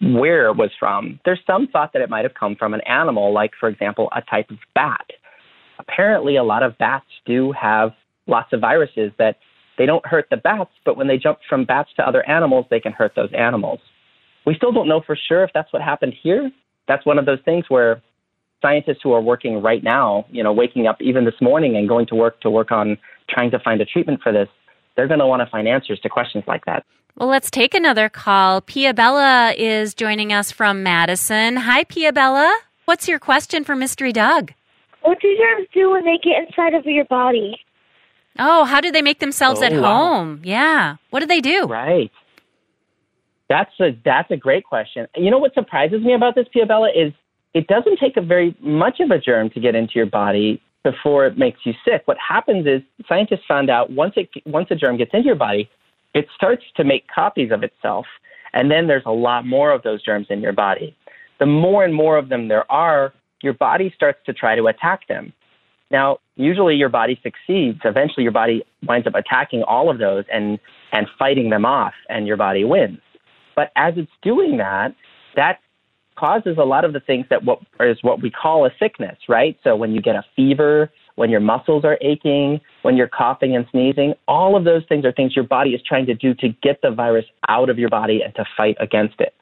where 0.00 0.46
it 0.46 0.56
was 0.56 0.70
from. 0.78 1.18
There's 1.24 1.40
some 1.46 1.66
thought 1.66 1.92
that 1.94 2.02
it 2.02 2.10
might 2.10 2.24
have 2.24 2.34
come 2.34 2.54
from 2.56 2.74
an 2.74 2.80
animal, 2.82 3.32
like, 3.32 3.52
for 3.58 3.68
example, 3.68 4.08
a 4.14 4.22
type 4.22 4.50
of 4.50 4.58
bat. 4.74 5.06
Apparently, 5.78 6.36
a 6.36 6.44
lot 6.44 6.62
of 6.62 6.78
bats 6.78 7.06
do 7.26 7.52
have 7.52 7.90
lots 8.26 8.52
of 8.52 8.60
viruses 8.60 9.10
that 9.18 9.38
they 9.78 9.86
don't 9.86 10.06
hurt 10.06 10.26
the 10.30 10.36
bats, 10.36 10.70
but 10.84 10.96
when 10.96 11.08
they 11.08 11.18
jump 11.18 11.38
from 11.48 11.64
bats 11.64 11.90
to 11.96 12.06
other 12.06 12.28
animals, 12.28 12.66
they 12.70 12.80
can 12.80 12.92
hurt 12.92 13.12
those 13.16 13.32
animals. 13.36 13.80
We 14.46 14.54
still 14.54 14.72
don't 14.72 14.86
know 14.86 15.00
for 15.04 15.16
sure 15.28 15.42
if 15.42 15.50
that's 15.54 15.72
what 15.72 15.82
happened 15.82 16.14
here. 16.22 16.50
That's 16.86 17.04
one 17.04 17.18
of 17.18 17.26
those 17.26 17.40
things 17.44 17.64
where 17.68 18.02
scientists 18.64 19.00
who 19.02 19.12
are 19.12 19.20
working 19.20 19.60
right 19.60 19.82
now, 19.84 20.24
you 20.30 20.42
know, 20.42 20.52
waking 20.52 20.86
up 20.86 20.96
even 21.02 21.24
this 21.26 21.34
morning 21.42 21.76
and 21.76 21.86
going 21.88 22.06
to 22.06 22.14
work 22.14 22.40
to 22.40 22.48
work 22.50 22.72
on 22.72 22.96
trying 23.28 23.50
to 23.50 23.58
find 23.58 23.80
a 23.80 23.84
treatment 23.84 24.20
for 24.22 24.32
this, 24.32 24.48
they're 24.96 25.06
going 25.08 25.20
to 25.20 25.26
want 25.26 25.40
to 25.40 25.46
find 25.50 25.68
answers 25.68 26.00
to 26.00 26.08
questions 26.08 26.44
like 26.46 26.64
that. 26.64 26.84
Well, 27.16 27.28
let's 27.28 27.50
take 27.50 27.74
another 27.74 28.08
call. 28.08 28.60
Pia 28.62 28.94
Bella 28.94 29.52
is 29.58 29.94
joining 29.94 30.32
us 30.32 30.50
from 30.50 30.82
Madison. 30.82 31.56
Hi, 31.56 31.84
Pia 31.84 32.12
Bella. 32.12 32.58
What's 32.86 33.06
your 33.06 33.18
question 33.18 33.64
for 33.64 33.76
Mystery 33.76 34.12
Doug? 34.12 34.52
What 35.02 35.20
do 35.20 35.28
germs 35.36 35.68
do 35.74 35.90
when 35.90 36.04
they 36.04 36.18
get 36.22 36.46
inside 36.48 36.74
of 36.74 36.86
your 36.86 37.04
body? 37.04 37.58
Oh, 38.38 38.64
how 38.64 38.80
do 38.80 38.90
they 38.90 39.02
make 39.02 39.20
themselves 39.20 39.60
Oh, 39.60 39.64
at 39.64 39.72
wow. 39.72 39.82
home? 39.82 40.40
Yeah. 40.42 40.96
What 41.10 41.20
do 41.20 41.26
they 41.26 41.40
do? 41.40 41.66
Right. 41.66 42.10
That's 43.48 43.70
a 43.80 43.90
that's 44.04 44.30
a 44.30 44.36
great 44.36 44.64
question. 44.64 45.06
You 45.14 45.30
know 45.30 45.38
what 45.38 45.52
surprises 45.54 46.02
me 46.02 46.14
about 46.14 46.34
this, 46.34 46.46
Pia 46.52 46.64
Bella, 46.66 46.88
is 46.90 47.12
it 47.54 47.68
doesn't 47.68 47.98
take 47.98 48.16
a 48.16 48.20
very 48.20 48.56
much 48.60 49.00
of 49.00 49.10
a 49.10 49.18
germ 49.18 49.48
to 49.50 49.60
get 49.60 49.74
into 49.74 49.94
your 49.94 50.06
body 50.06 50.60
before 50.82 51.24
it 51.24 51.38
makes 51.38 51.60
you 51.64 51.72
sick. 51.84 52.02
What 52.04 52.18
happens 52.18 52.66
is 52.66 52.82
scientists 53.08 53.44
found 53.48 53.70
out 53.70 53.90
once 53.90 54.14
it 54.16 54.28
once 54.44 54.68
a 54.70 54.74
germ 54.74 54.96
gets 54.96 55.12
into 55.14 55.26
your 55.26 55.36
body, 55.36 55.70
it 56.14 56.26
starts 56.34 56.64
to 56.76 56.84
make 56.84 57.06
copies 57.08 57.50
of 57.50 57.62
itself, 57.62 58.06
and 58.52 58.70
then 58.70 58.86
there's 58.86 59.04
a 59.06 59.12
lot 59.12 59.46
more 59.46 59.70
of 59.72 59.82
those 59.82 60.02
germs 60.04 60.26
in 60.30 60.40
your 60.40 60.52
body. 60.52 60.94
The 61.40 61.46
more 61.46 61.84
and 61.84 61.94
more 61.94 62.18
of 62.18 62.28
them 62.28 62.48
there 62.48 62.70
are, 62.70 63.12
your 63.42 63.54
body 63.54 63.92
starts 63.94 64.18
to 64.26 64.32
try 64.32 64.54
to 64.56 64.66
attack 64.66 65.08
them. 65.08 65.32
Now, 65.90 66.18
usually 66.36 66.76
your 66.76 66.88
body 66.88 67.20
succeeds. 67.22 67.80
Eventually, 67.84 68.22
your 68.22 68.32
body 68.32 68.64
winds 68.86 69.06
up 69.06 69.14
attacking 69.14 69.62
all 69.64 69.90
of 69.90 69.98
those 69.98 70.24
and, 70.32 70.58
and 70.92 71.06
fighting 71.18 71.50
them 71.50 71.64
off, 71.64 71.94
and 72.08 72.26
your 72.26 72.36
body 72.36 72.64
wins. 72.64 73.00
But 73.56 73.70
as 73.76 73.94
it's 73.96 74.10
doing 74.22 74.56
that, 74.58 74.94
that 75.36 75.58
causes 76.16 76.56
a 76.58 76.64
lot 76.64 76.84
of 76.84 76.92
the 76.92 77.00
things 77.00 77.26
that 77.30 77.44
what 77.44 77.60
is 77.80 77.98
what 78.02 78.22
we 78.22 78.30
call 78.30 78.66
a 78.66 78.70
sickness, 78.78 79.16
right? 79.28 79.58
So 79.64 79.76
when 79.76 79.92
you 79.92 80.00
get 80.00 80.14
a 80.14 80.24
fever, 80.36 80.90
when 81.16 81.30
your 81.30 81.40
muscles 81.40 81.84
are 81.84 81.98
aching, 82.00 82.60
when 82.82 82.96
you're 82.96 83.08
coughing 83.08 83.54
and 83.54 83.66
sneezing, 83.70 84.14
all 84.26 84.56
of 84.56 84.64
those 84.64 84.82
things 84.88 85.04
are 85.04 85.12
things 85.12 85.34
your 85.36 85.46
body 85.46 85.70
is 85.70 85.80
trying 85.86 86.06
to 86.06 86.14
do 86.14 86.34
to 86.34 86.48
get 86.62 86.80
the 86.82 86.90
virus 86.90 87.24
out 87.48 87.70
of 87.70 87.78
your 87.78 87.88
body 87.88 88.20
and 88.24 88.34
to 88.34 88.44
fight 88.56 88.76
against 88.80 89.20
it. 89.20 89.34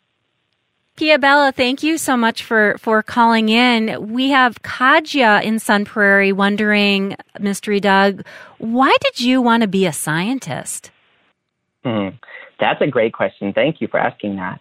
Pia 0.96 1.18
Bella, 1.18 1.52
thank 1.52 1.82
you 1.82 1.96
so 1.96 2.18
much 2.18 2.42
for, 2.42 2.76
for 2.78 3.02
calling 3.02 3.48
in. 3.48 4.12
We 4.12 4.28
have 4.28 4.62
Kaja 4.62 5.42
in 5.42 5.58
Sun 5.58 5.86
Prairie 5.86 6.32
wondering, 6.32 7.16
Mystery 7.40 7.80
Doug, 7.80 8.26
why 8.58 8.94
did 9.00 9.18
you 9.20 9.40
want 9.40 9.62
to 9.62 9.68
be 9.68 9.86
a 9.86 9.92
scientist? 9.92 10.90
Hmm. 11.82 12.08
That's 12.60 12.80
a 12.82 12.86
great 12.86 13.14
question. 13.14 13.54
Thank 13.54 13.80
you 13.80 13.88
for 13.88 13.98
asking 13.98 14.36
that. 14.36 14.60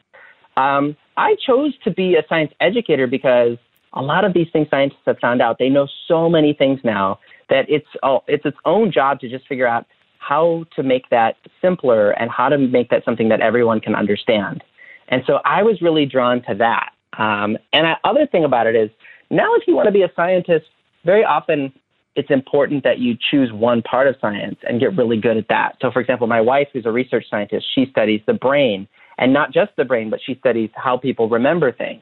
Um, 0.57 0.95
I 1.17 1.35
chose 1.45 1.73
to 1.83 1.91
be 1.91 2.15
a 2.15 2.23
science 2.27 2.51
educator 2.59 3.07
because 3.07 3.57
a 3.93 4.01
lot 4.01 4.25
of 4.25 4.33
these 4.33 4.47
things 4.53 4.67
scientists 4.69 5.01
have 5.05 5.19
found 5.19 5.41
out. 5.41 5.57
They 5.59 5.69
know 5.69 5.87
so 6.07 6.29
many 6.29 6.53
things 6.53 6.79
now 6.83 7.19
that 7.49 7.65
it's 7.67 7.87
oh, 8.03 8.23
it's 8.27 8.45
its 8.45 8.57
own 8.65 8.91
job 8.91 9.19
to 9.21 9.29
just 9.29 9.47
figure 9.47 9.67
out 9.67 9.85
how 10.19 10.65
to 10.75 10.83
make 10.83 11.09
that 11.09 11.35
simpler 11.61 12.11
and 12.11 12.29
how 12.29 12.47
to 12.47 12.57
make 12.57 12.89
that 12.89 13.03
something 13.03 13.29
that 13.29 13.41
everyone 13.41 13.79
can 13.79 13.95
understand. 13.95 14.63
And 15.09 15.23
so 15.27 15.39
I 15.43 15.63
was 15.63 15.81
really 15.81 16.05
drawn 16.05 16.41
to 16.43 16.55
that. 16.55 16.91
Um, 17.17 17.57
and 17.73 17.85
the 17.85 17.95
other 18.03 18.25
thing 18.25 18.45
about 18.45 18.67
it 18.67 18.75
is 18.75 18.89
now, 19.29 19.53
if 19.55 19.63
you 19.67 19.75
want 19.75 19.87
to 19.87 19.91
be 19.91 20.03
a 20.03 20.11
scientist, 20.15 20.65
very 21.05 21.23
often 21.23 21.73
it's 22.15 22.29
important 22.29 22.83
that 22.83 22.99
you 22.99 23.17
choose 23.29 23.51
one 23.51 23.81
part 23.81 24.07
of 24.07 24.15
science 24.19 24.57
and 24.67 24.79
get 24.79 24.95
really 24.95 25.19
good 25.19 25.37
at 25.37 25.47
that. 25.49 25.77
So, 25.81 25.91
for 25.91 26.01
example, 26.01 26.27
my 26.27 26.41
wife, 26.41 26.67
who's 26.73 26.85
a 26.85 26.91
research 26.91 27.25
scientist, 27.29 27.65
she 27.73 27.85
studies 27.89 28.21
the 28.27 28.33
brain, 28.33 28.87
and 29.21 29.31
not 29.31 29.53
just 29.53 29.71
the 29.77 29.85
brain, 29.85 30.09
but 30.09 30.19
she 30.25 30.35
studies 30.39 30.71
how 30.75 30.97
people 30.97 31.29
remember 31.29 31.71
things. 31.71 32.01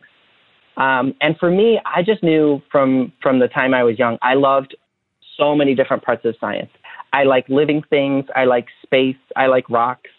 Um, 0.77 1.13
and 1.21 1.38
for 1.38 1.51
me, 1.51 1.79
I 1.85 2.01
just 2.01 2.23
knew 2.23 2.61
from 2.71 3.11
from 3.21 3.39
the 3.39 3.49
time 3.49 3.73
I 3.73 3.83
was 3.83 3.99
young, 3.99 4.17
I 4.23 4.33
loved 4.33 4.75
so 5.38 5.53
many 5.53 5.75
different 5.75 6.03
parts 6.03 6.25
of 6.25 6.35
science. 6.39 6.71
I 7.11 7.23
like 7.23 7.47
living 7.49 7.83
things, 7.89 8.25
I 8.35 8.45
like 8.45 8.67
space, 8.81 9.17
I 9.35 9.47
like 9.47 9.69
rocks, 9.69 10.09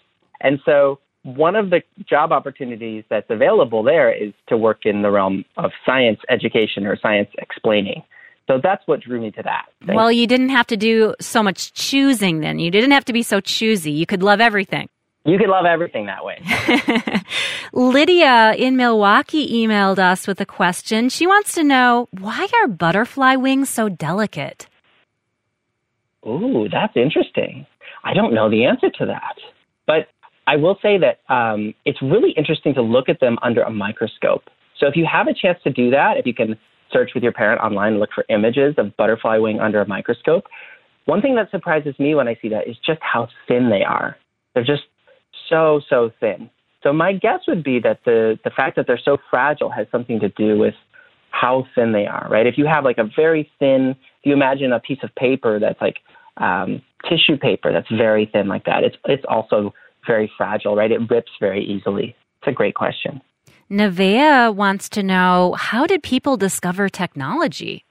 and 0.40 0.60
so 0.64 1.00
one 1.22 1.54
of 1.54 1.70
the 1.70 1.82
job 2.08 2.32
opportunities 2.32 3.04
that's 3.10 3.28
available 3.28 3.82
there 3.82 4.12
is 4.12 4.32
to 4.48 4.56
work 4.56 4.80
in 4.84 5.02
the 5.02 5.10
realm 5.10 5.44
of 5.56 5.70
science 5.84 6.18
education 6.30 6.86
or 6.86 6.98
science 7.00 7.28
explaining. 7.38 8.02
So 8.46 8.58
that's 8.62 8.82
what 8.86 9.00
drew 9.00 9.20
me 9.20 9.30
to 9.32 9.42
that. 9.42 9.66
Thank 9.86 9.96
Well, 9.96 10.10
you 10.10 10.26
didn't 10.26 10.48
have 10.48 10.66
to 10.68 10.76
do 10.76 11.14
so 11.20 11.42
much 11.42 11.72
choosing 11.74 12.40
then. 12.40 12.58
You 12.58 12.70
didn't 12.70 12.90
have 12.92 13.04
to 13.04 13.12
be 13.12 13.22
so 13.22 13.40
choosy. 13.40 13.92
You 13.92 14.06
could 14.06 14.22
love 14.22 14.40
everything. 14.40 14.88
You 15.24 15.36
can 15.38 15.50
love 15.50 15.66
everything 15.66 16.06
that 16.06 16.24
way. 16.24 16.42
Lydia 17.72 18.54
in 18.54 18.76
Milwaukee 18.76 19.66
emailed 19.66 19.98
us 19.98 20.26
with 20.26 20.40
a 20.40 20.46
question. 20.46 21.08
She 21.10 21.26
wants 21.26 21.54
to 21.54 21.62
know 21.62 22.08
why 22.10 22.46
are 22.62 22.68
butterfly 22.68 23.36
wings 23.36 23.68
so 23.68 23.88
delicate? 23.88 24.66
Ooh, 26.26 26.68
that's 26.70 26.96
interesting. 26.96 27.66
I 28.02 28.14
don't 28.14 28.32
know 28.32 28.48
the 28.50 28.64
answer 28.64 28.88
to 28.90 29.06
that. 29.06 29.36
But 29.86 30.08
I 30.46 30.56
will 30.56 30.78
say 30.80 30.98
that 30.98 31.20
um, 31.32 31.74
it's 31.84 32.00
really 32.00 32.30
interesting 32.32 32.74
to 32.74 32.82
look 32.82 33.08
at 33.08 33.20
them 33.20 33.38
under 33.42 33.62
a 33.62 33.70
microscope. 33.70 34.44
So 34.78 34.86
if 34.86 34.96
you 34.96 35.06
have 35.10 35.28
a 35.28 35.34
chance 35.34 35.58
to 35.64 35.70
do 35.70 35.90
that, 35.90 36.16
if 36.16 36.26
you 36.26 36.34
can 36.34 36.56
search 36.90 37.10
with 37.14 37.22
your 37.22 37.32
parent 37.32 37.60
online 37.60 37.92
and 37.92 38.00
look 38.00 38.10
for 38.14 38.24
images 38.30 38.74
of 38.78 38.96
butterfly 38.96 39.36
wing 39.36 39.60
under 39.60 39.80
a 39.80 39.86
microscope, 39.86 40.44
one 41.04 41.20
thing 41.20 41.34
that 41.36 41.50
surprises 41.50 41.94
me 41.98 42.14
when 42.14 42.26
I 42.26 42.38
see 42.40 42.48
that 42.48 42.68
is 42.68 42.76
just 42.84 43.00
how 43.02 43.28
thin 43.46 43.70
they 43.70 43.84
are. 43.84 44.16
They're 44.54 44.64
just 44.64 44.82
so, 45.50 45.82
so 45.90 46.10
thin. 46.20 46.48
So 46.82 46.92
my 46.94 47.12
guess 47.12 47.40
would 47.46 47.62
be 47.62 47.78
that 47.80 48.00
the, 48.06 48.38
the 48.42 48.50
fact 48.50 48.76
that 48.76 48.86
they're 48.86 49.00
so 49.04 49.18
fragile 49.30 49.68
has 49.70 49.86
something 49.92 50.20
to 50.20 50.30
do 50.30 50.58
with 50.58 50.74
how 51.30 51.66
thin 51.74 51.92
they 51.92 52.06
are, 52.06 52.26
right? 52.30 52.46
If 52.46 52.56
you 52.56 52.66
have 52.66 52.84
like 52.84 52.98
a 52.98 53.08
very 53.14 53.50
thin, 53.58 53.90
if 53.90 54.24
you 54.24 54.32
imagine 54.32 54.72
a 54.72 54.80
piece 54.80 54.98
of 55.02 55.14
paper 55.14 55.58
that's 55.58 55.80
like 55.80 55.98
um, 56.38 56.80
tissue 57.08 57.36
paper 57.36 57.72
that's 57.72 57.88
very 57.90 58.28
thin 58.32 58.48
like 58.48 58.64
that, 58.64 58.82
it's 58.84 58.96
it's 59.04 59.24
also 59.28 59.74
very 60.06 60.30
fragile, 60.36 60.74
right? 60.74 60.90
It 60.90 61.00
rips 61.10 61.30
very 61.38 61.64
easily. 61.64 62.16
It's 62.40 62.48
a 62.48 62.52
great 62.52 62.74
question. 62.74 63.20
Nevea 63.70 64.54
wants 64.54 64.88
to 64.90 65.02
know 65.02 65.54
how 65.58 65.86
did 65.86 66.02
people 66.02 66.36
discover 66.36 66.88
technology? 66.88 67.84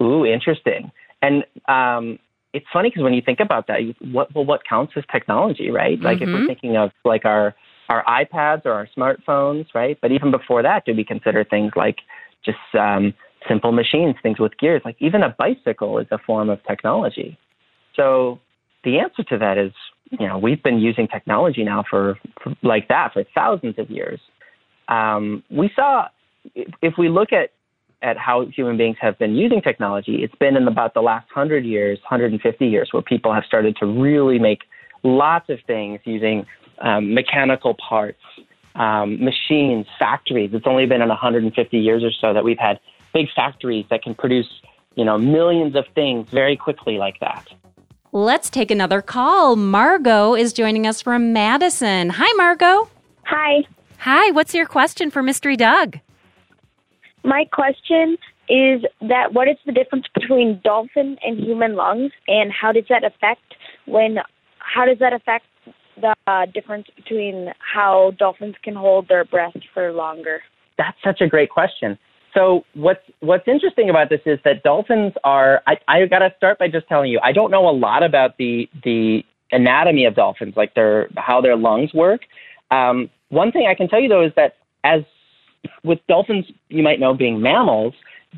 Ooh, 0.00 0.24
interesting. 0.24 0.92
And 1.22 1.44
um, 1.66 2.18
it's 2.54 2.66
funny 2.72 2.88
because 2.88 3.02
when 3.02 3.12
you 3.12 3.20
think 3.20 3.40
about 3.40 3.66
that, 3.66 3.82
you, 3.82 3.94
what 4.12 4.32
well, 4.34 4.44
what 4.44 4.60
counts 4.66 4.92
as 4.96 5.04
technology, 5.12 5.70
right? 5.70 6.00
Like 6.00 6.22
if 6.22 6.28
Mhm. 6.28 6.32
we're 6.32 6.46
thinking 6.46 6.76
of 6.76 6.92
like 7.04 7.24
our 7.26 7.54
our 7.90 8.02
iPads 8.04 8.64
or 8.64 8.72
our 8.72 8.86
smartphones, 8.96 9.66
right? 9.74 9.98
But 10.00 10.12
even 10.12 10.30
before 10.30 10.62
that, 10.62 10.86
do 10.86 10.94
we 10.94 11.04
consider 11.04 11.44
things 11.44 11.72
like 11.76 11.98
just 12.42 12.74
um, 12.78 13.12
simple 13.46 13.72
machines, 13.72 14.14
things 14.22 14.38
with 14.38 14.56
gears? 14.56 14.82
Like 14.84 14.96
even 15.00 15.22
a 15.22 15.34
bicycle 15.38 15.98
is 15.98 16.06
a 16.10 16.18
form 16.18 16.48
of 16.48 16.62
technology. 16.64 17.36
So 17.94 18.40
the 18.84 19.00
answer 19.00 19.22
to 19.24 19.38
that 19.38 19.58
is, 19.58 19.72
you 20.18 20.26
know, 20.26 20.38
we've 20.38 20.62
been 20.62 20.78
using 20.78 21.08
technology 21.08 21.62
now 21.64 21.84
for, 21.90 22.18
for 22.42 22.54
like 22.62 22.88
that 22.88 23.12
for 23.12 23.24
thousands 23.34 23.78
of 23.78 23.90
years. 23.90 24.20
Um, 24.88 25.42
we 25.50 25.70
saw, 25.76 26.08
if, 26.54 26.72
if 26.80 26.94
we 26.96 27.08
look 27.08 27.32
at 27.32 27.50
at 28.04 28.18
how 28.18 28.46
human 28.46 28.76
beings 28.76 28.96
have 29.00 29.18
been 29.18 29.34
using 29.34 29.62
technology, 29.62 30.22
it's 30.22 30.34
been 30.34 30.56
in 30.56 30.68
about 30.68 30.92
the 30.92 31.00
last 31.00 31.26
100 31.34 31.64
years, 31.64 31.98
150 32.02 32.66
years, 32.66 32.90
where 32.92 33.02
people 33.02 33.32
have 33.32 33.44
started 33.44 33.76
to 33.78 33.86
really 33.86 34.38
make 34.38 34.60
lots 35.02 35.48
of 35.48 35.58
things 35.66 36.00
using 36.04 36.46
um, 36.80 37.14
mechanical 37.14 37.74
parts, 37.74 38.20
um, 38.74 39.24
machines, 39.24 39.86
factories. 39.98 40.50
It's 40.52 40.66
only 40.66 40.86
been 40.86 41.00
in 41.00 41.08
150 41.08 41.78
years 41.78 42.04
or 42.04 42.10
so 42.20 42.34
that 42.34 42.44
we've 42.44 42.58
had 42.58 42.78
big 43.14 43.26
factories 43.34 43.86
that 43.88 44.02
can 44.02 44.14
produce, 44.14 44.48
you 44.96 45.04
know, 45.04 45.16
millions 45.16 45.74
of 45.74 45.86
things 45.94 46.28
very 46.30 46.56
quickly 46.56 46.98
like 46.98 47.18
that. 47.20 47.48
Let's 48.12 48.50
take 48.50 48.70
another 48.70 49.00
call. 49.00 49.56
Margot 49.56 50.34
is 50.34 50.52
joining 50.52 50.86
us 50.86 51.00
from 51.00 51.32
Madison. 51.32 52.10
Hi, 52.10 52.32
Margot. 52.36 52.88
Hi. 53.24 53.64
Hi, 53.98 54.30
what's 54.32 54.54
your 54.54 54.66
question 54.66 55.10
for 55.10 55.22
Mystery 55.22 55.56
Doug? 55.56 55.98
My 57.24 57.46
question 57.50 58.18
is 58.48 58.82
that 59.00 59.32
what 59.32 59.48
is 59.48 59.56
the 59.64 59.72
difference 59.72 60.04
between 60.14 60.60
dolphin 60.62 61.16
and 61.22 61.38
human 61.38 61.74
lungs, 61.74 62.12
and 62.28 62.52
how 62.52 62.70
does 62.72 62.84
that 62.90 63.02
affect 63.02 63.54
when? 63.86 64.18
How 64.58 64.84
does 64.84 64.98
that 65.00 65.12
affect 65.12 65.46
the 66.00 66.14
uh, 66.26 66.46
difference 66.52 66.86
between 66.96 67.52
how 67.58 68.12
dolphins 68.18 68.56
can 68.62 68.74
hold 68.74 69.08
their 69.08 69.24
breath 69.24 69.54
for 69.72 69.92
longer? 69.92 70.40
That's 70.76 70.96
such 71.02 71.20
a 71.20 71.28
great 71.28 71.50
question. 71.50 71.98
So 72.34 72.64
what's 72.74 73.00
what's 73.20 73.48
interesting 73.48 73.88
about 73.88 74.10
this 74.10 74.20
is 74.26 74.38
that 74.44 74.62
dolphins 74.62 75.14
are. 75.22 75.62
I, 75.66 75.76
I 75.88 76.06
got 76.06 76.18
to 76.18 76.30
start 76.36 76.58
by 76.58 76.68
just 76.68 76.88
telling 76.88 77.10
you 77.10 77.20
I 77.22 77.32
don't 77.32 77.50
know 77.50 77.68
a 77.68 77.72
lot 77.72 78.02
about 78.02 78.36
the 78.36 78.68
the 78.82 79.22
anatomy 79.50 80.04
of 80.04 80.14
dolphins, 80.14 80.54
like 80.56 80.74
their 80.74 81.08
how 81.16 81.40
their 81.40 81.56
lungs 81.56 81.94
work. 81.94 82.22
Um, 82.70 83.08
one 83.30 83.50
thing 83.52 83.66
I 83.70 83.74
can 83.74 83.88
tell 83.88 84.00
you 84.00 84.08
though 84.08 84.26
is 84.26 84.32
that 84.36 84.56
as 84.82 85.02
with 85.82 85.98
dolphins, 86.08 86.46
you 86.68 86.82
might 86.82 87.00
know 87.00 87.14
being 87.14 87.40
mammals, 87.40 87.94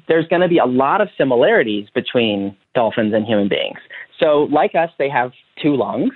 there's 0.09 0.27
going 0.29 0.43
to 0.43 0.49
be 0.49 0.59
a 0.59 0.67
lot 0.67 1.01
of 1.01 1.09
similarities 1.17 1.89
between 1.95 2.57
dolphins 2.75 3.15
and 3.15 3.27
human 3.27 3.49
beings. 3.49 3.79
So, 4.21 4.49
like 4.51 4.75
us, 4.75 4.91
they 4.99 5.09
have 5.09 5.33
two 5.63 5.77
lungs. 5.77 6.13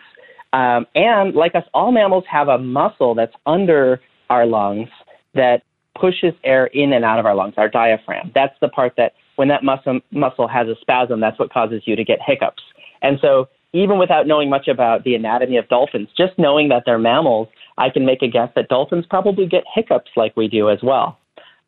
Um, 0.52 0.86
and 0.94 1.34
like 1.34 1.54
us, 1.54 1.64
all 1.74 1.92
mammals 1.92 2.24
have 2.30 2.48
a 2.48 2.58
muscle 2.58 3.14
that's 3.14 3.34
under 3.46 4.00
our 4.30 4.46
lungs 4.46 4.88
that 5.34 5.62
pushes 5.98 6.34
air 6.44 6.66
in 6.66 6.92
and 6.92 7.04
out 7.04 7.18
of 7.18 7.26
our 7.26 7.34
lungs, 7.34 7.54
our 7.56 7.68
diaphragm. 7.68 8.32
That's 8.34 8.54
the 8.60 8.68
part 8.68 8.94
that, 8.96 9.12
when 9.36 9.48
that 9.48 9.62
muscle, 9.62 10.00
muscle 10.10 10.48
has 10.48 10.66
a 10.68 10.74
spasm, 10.80 11.20
that's 11.20 11.38
what 11.38 11.52
causes 11.52 11.82
you 11.86 11.96
to 11.96 12.04
get 12.04 12.18
hiccups. 12.24 12.62
And 13.02 13.18
so, 13.20 13.48
even 13.72 13.98
without 13.98 14.26
knowing 14.26 14.50
much 14.50 14.66
about 14.66 15.04
the 15.04 15.14
anatomy 15.14 15.56
of 15.56 15.68
dolphins, 15.68 16.08
just 16.16 16.32
knowing 16.36 16.68
that 16.70 16.82
they're 16.84 16.98
mammals, 16.98 17.48
I 17.80 17.88
can 17.88 18.04
make 18.04 18.22
a 18.22 18.28
guess 18.28 18.50
that 18.54 18.68
dolphins 18.68 19.06
probably 19.08 19.46
get 19.46 19.64
hiccups 19.74 20.10
like 20.14 20.36
we 20.36 20.48
do 20.48 20.68
as 20.68 20.78
well. 20.82 21.18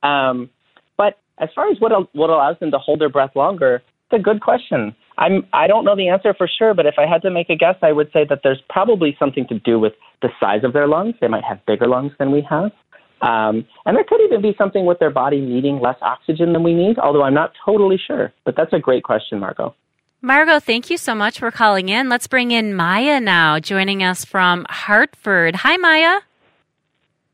Um, 0.03 0.51
but 0.97 1.19
as 1.39 1.49
far 1.55 1.71
as 1.71 1.81
what 1.81 1.93
what 2.15 2.31
allows 2.31 2.59
them 2.61 2.71
to 2.71 2.79
hold 2.79 3.01
their 3.01 3.09
breath 3.09 3.35
longer, 3.35 3.83
it's 4.11 4.21
a 4.21 4.23
good 4.23 4.43
question. 4.43 4.95
I'm 5.17 5.47
I 5.53 5.67
don't 5.67 5.85
know 5.85 5.97
the 5.97 6.09
answer 6.09 6.35
for 6.37 6.47
sure, 6.47 6.75
but 6.75 6.87
if 6.87 6.95
I 6.99 7.07
had 7.07 7.23
to 7.23 7.31
make 7.31 7.49
a 7.49 7.57
guess, 7.57 7.77
I 7.83 7.93
would 7.93 8.11
say 8.13 8.27
that 8.29 8.41
there's 8.45 8.63
probably 8.69 9.17
something 9.19 9.47
to 9.49 9.59
do 9.59 9.79
with 9.79 9.95
the 10.21 10.29
size 10.39 10.65
of 10.65 10.75
their 10.75 10.87
lungs. 10.87 11.15
They 11.21 11.29
might 11.29 11.45
have 11.45 11.65
bigger 11.67 11.89
lungs 11.89 12.13
than 12.19 12.31
we 12.31 12.47
have. 12.49 12.71
Um, 13.23 13.65
and 13.87 13.97
there 13.97 14.05
could 14.05 14.21
even 14.21 14.43
be 14.43 14.53
something 14.59 14.85
with 14.85 14.99
their 14.99 15.11
body 15.11 15.41
needing 15.41 15.81
less 15.81 15.97
oxygen 16.03 16.53
than 16.53 16.63
we 16.65 16.75
need, 16.75 16.99
although 16.99 17.23
I'm 17.23 17.35
not 17.35 17.53
totally 17.65 17.99
sure. 18.05 18.33
But 18.45 18.57
that's 18.57 18.73
a 18.73 18.81
great 18.81 19.05
question, 19.05 19.39
Margot. 19.39 19.75
Margot, 20.25 20.61
thank 20.61 20.89
you 20.89 20.97
so 20.97 21.17
much 21.17 21.41
for 21.41 21.51
calling 21.51 21.89
in. 21.89 22.09
Let's 22.09 22.29
bring 22.29 22.53
in 22.53 22.75
Maya 22.75 23.19
now, 23.19 23.59
joining 23.59 24.05
us 24.05 24.25
from 24.25 24.65
Hartford. 24.71 25.57
Hi, 25.57 25.77
Maya. 25.77 26.21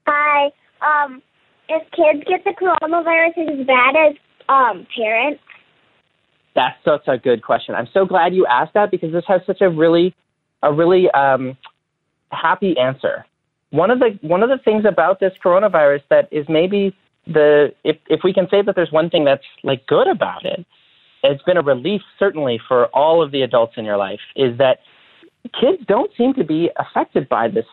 Hi. 0.07 0.50
Um, 0.80 1.23
if 1.68 1.83
kids 1.90 2.25
get 2.26 2.45
the 2.45 2.54
coronavirus, 2.59 3.52
is 3.52 3.61
as 3.61 3.66
bad 3.66 3.95
as 3.95 4.16
um, 4.49 4.87
parents? 4.97 5.42
That's 6.54 6.83
such 6.83 7.07
a 7.09 7.18
good 7.18 7.42
question. 7.42 7.75
I'm 7.75 7.88
so 7.92 8.07
glad 8.07 8.35
you 8.35 8.47
asked 8.47 8.73
that 8.73 8.90
because 8.90 9.12
this 9.12 9.25
has 9.28 9.42
such 9.47 9.61
a 9.61 9.68
really, 9.68 10.14
a 10.62 10.73
really 10.73 11.11
um, 11.11 11.59
happy 12.33 12.75
answer. 12.78 13.26
One 13.68 13.90
of 13.90 13.99
the 13.99 14.18
one 14.23 14.42
of 14.42 14.49
the 14.49 14.57
things 14.64 14.87
about 14.88 15.21
this 15.21 15.35
coronavirus 15.45 16.04
that 16.09 16.28
is 16.33 16.47
maybe 16.49 16.97
the 17.26 17.75
if 17.85 17.99
if 18.09 18.21
we 18.25 18.33
can 18.33 18.49
say 18.50 18.62
that 18.62 18.75
there's 18.75 18.90
one 18.90 19.11
thing 19.11 19.26
that's 19.26 19.45
like 19.62 19.87
good 19.87 20.09
about 20.09 20.47
it, 20.47 20.64
it's 21.23 21.43
been 21.43 21.57
a 21.57 21.63
relief 21.63 22.03
certainly 22.19 22.61
for 22.69 22.87
all 22.87 23.23
of 23.23 23.33
the 23.33 23.43
adults 23.43 23.75
in 23.77 23.85
your 23.85 23.97
life 23.97 24.21
is 24.37 24.57
that 24.59 24.79
kids 25.61 25.83
don't 25.87 26.11
seem 26.17 26.35
to 26.35 26.45
be 26.45 26.71
affected 26.77 27.29
by 27.29 27.49
this 27.49 27.67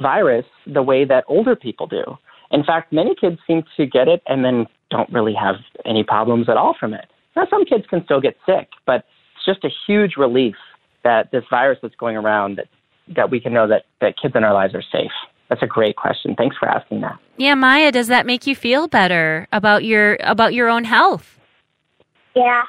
virus 0.00 0.46
the 0.66 0.82
way 0.82 1.04
that 1.04 1.24
older 1.28 1.56
people 1.56 1.86
do. 1.86 2.02
In 2.50 2.64
fact, 2.64 2.92
many 2.92 3.14
kids 3.14 3.38
seem 3.46 3.62
to 3.76 3.86
get 3.86 4.08
it 4.08 4.22
and 4.26 4.44
then 4.44 4.66
don't 4.90 5.10
really 5.12 5.34
have 5.34 5.56
any 5.84 6.02
problems 6.02 6.48
at 6.48 6.56
all 6.56 6.74
from 6.78 6.94
it. 6.94 7.06
Now, 7.36 7.46
some 7.50 7.64
kids 7.64 7.84
can 7.88 8.04
still 8.04 8.20
get 8.20 8.36
sick, 8.46 8.68
but 8.86 9.04
it's 9.36 9.44
just 9.44 9.64
a 9.64 9.70
huge 9.86 10.16
relief 10.16 10.56
that 11.04 11.30
this 11.30 11.44
virus 11.50 11.78
that's 11.82 11.94
going 11.96 12.16
around 12.16 12.56
that, 12.56 12.66
that 13.14 13.30
we 13.30 13.40
can 13.40 13.52
know 13.52 13.68
that, 13.68 13.84
that 14.00 14.14
kids 14.20 14.34
in 14.34 14.44
our 14.44 14.54
lives 14.54 14.74
are 14.74 14.82
safe. 14.82 15.12
That's 15.48 15.62
a 15.62 15.66
great 15.66 15.96
question. 15.96 16.34
Thanks 16.36 16.56
for 16.58 16.68
asking 16.68 17.00
that. 17.02 17.18
Yeah, 17.36 17.54
Maya, 17.54 17.90
does 17.92 18.08
that 18.08 18.26
make 18.26 18.46
you 18.46 18.54
feel 18.54 18.86
better 18.86 19.46
about 19.52 19.84
your 19.84 20.18
about 20.20 20.52
your 20.52 20.68
own 20.68 20.84
health? 20.84 21.38
Yeah. 22.36 22.64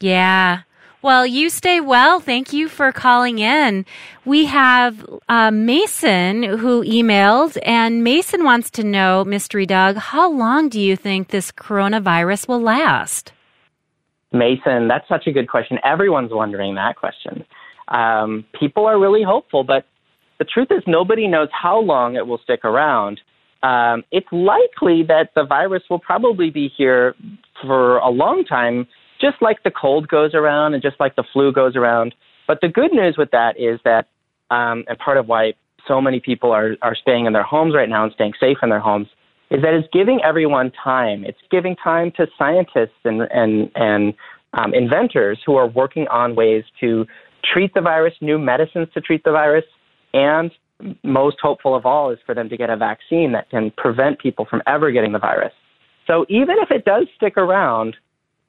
Yeah. 0.00 0.62
Well, 1.02 1.26
you 1.26 1.50
stay 1.50 1.80
well. 1.80 2.18
Thank 2.18 2.54
you 2.54 2.68
for 2.68 2.90
calling 2.90 3.38
in. 3.38 3.84
We 4.24 4.46
have 4.46 5.04
uh, 5.28 5.50
Mason 5.50 6.42
who 6.42 6.82
emailed, 6.82 7.58
and 7.62 8.02
Mason 8.02 8.42
wants 8.42 8.70
to 8.70 8.84
know, 8.84 9.22
Mystery 9.22 9.66
Doug, 9.66 9.96
how 9.96 10.30
long 10.32 10.70
do 10.70 10.80
you 10.80 10.96
think 10.96 11.28
this 11.28 11.52
coronavirus 11.52 12.48
will 12.48 12.62
last? 12.62 13.32
Mason, 14.32 14.88
that's 14.88 15.06
such 15.06 15.26
a 15.26 15.32
good 15.32 15.48
question. 15.48 15.78
Everyone's 15.84 16.32
wondering 16.32 16.74
that 16.76 16.96
question. 16.96 17.44
Um, 17.88 18.46
people 18.58 18.86
are 18.86 18.98
really 18.98 19.22
hopeful, 19.22 19.62
but 19.62 19.84
the 20.38 20.44
truth 20.44 20.68
is 20.70 20.82
nobody 20.86 21.28
knows 21.28 21.48
how 21.52 21.78
long 21.78 22.16
it 22.16 22.26
will 22.26 22.38
stick 22.38 22.64
around. 22.64 23.20
Um, 23.62 24.04
it's 24.10 24.26
likely 24.32 25.04
that 25.04 25.30
the 25.34 25.44
virus 25.44 25.82
will 25.88 25.98
probably 25.98 26.50
be 26.50 26.70
here 26.76 27.14
for 27.62 27.98
a 27.98 28.10
long 28.10 28.44
time, 28.44 28.86
just 29.24 29.40
like 29.40 29.62
the 29.62 29.70
cold 29.70 30.08
goes 30.08 30.34
around 30.34 30.74
and 30.74 30.82
just 30.82 30.96
like 31.00 31.16
the 31.16 31.24
flu 31.32 31.52
goes 31.52 31.76
around. 31.76 32.14
But 32.46 32.58
the 32.60 32.68
good 32.68 32.92
news 32.92 33.16
with 33.16 33.30
that 33.30 33.58
is 33.58 33.80
that, 33.84 34.06
um, 34.50 34.84
and 34.86 34.98
part 34.98 35.16
of 35.16 35.28
why 35.28 35.54
so 35.88 36.00
many 36.00 36.20
people 36.20 36.50
are, 36.52 36.76
are 36.82 36.94
staying 36.94 37.24
in 37.26 37.32
their 37.32 37.42
homes 37.42 37.74
right 37.74 37.88
now 37.88 38.04
and 38.04 38.12
staying 38.12 38.34
safe 38.38 38.58
in 38.62 38.68
their 38.68 38.80
homes, 38.80 39.08
is 39.50 39.62
that 39.62 39.72
it's 39.72 39.88
giving 39.92 40.20
everyone 40.22 40.72
time. 40.82 41.24
It's 41.24 41.38
giving 41.50 41.76
time 41.76 42.12
to 42.16 42.26
scientists 42.38 43.00
and 43.04 43.22
and 43.30 43.70
and 43.74 44.14
um, 44.52 44.72
inventors 44.74 45.38
who 45.44 45.56
are 45.56 45.66
working 45.66 46.06
on 46.08 46.36
ways 46.36 46.64
to 46.80 47.06
treat 47.52 47.72
the 47.74 47.80
virus, 47.80 48.14
new 48.20 48.38
medicines 48.38 48.88
to 48.94 49.00
treat 49.00 49.24
the 49.24 49.32
virus, 49.32 49.64
and 50.12 50.50
most 51.02 51.38
hopeful 51.40 51.74
of 51.74 51.86
all 51.86 52.10
is 52.10 52.18
for 52.26 52.34
them 52.34 52.48
to 52.48 52.56
get 52.56 52.70
a 52.70 52.76
vaccine 52.76 53.32
that 53.32 53.48
can 53.50 53.72
prevent 53.76 54.18
people 54.18 54.46
from 54.48 54.62
ever 54.66 54.90
getting 54.90 55.12
the 55.12 55.18
virus. 55.18 55.52
So 56.06 56.26
even 56.28 56.56
if 56.60 56.70
it 56.70 56.84
does 56.84 57.06
stick 57.16 57.36
around, 57.36 57.96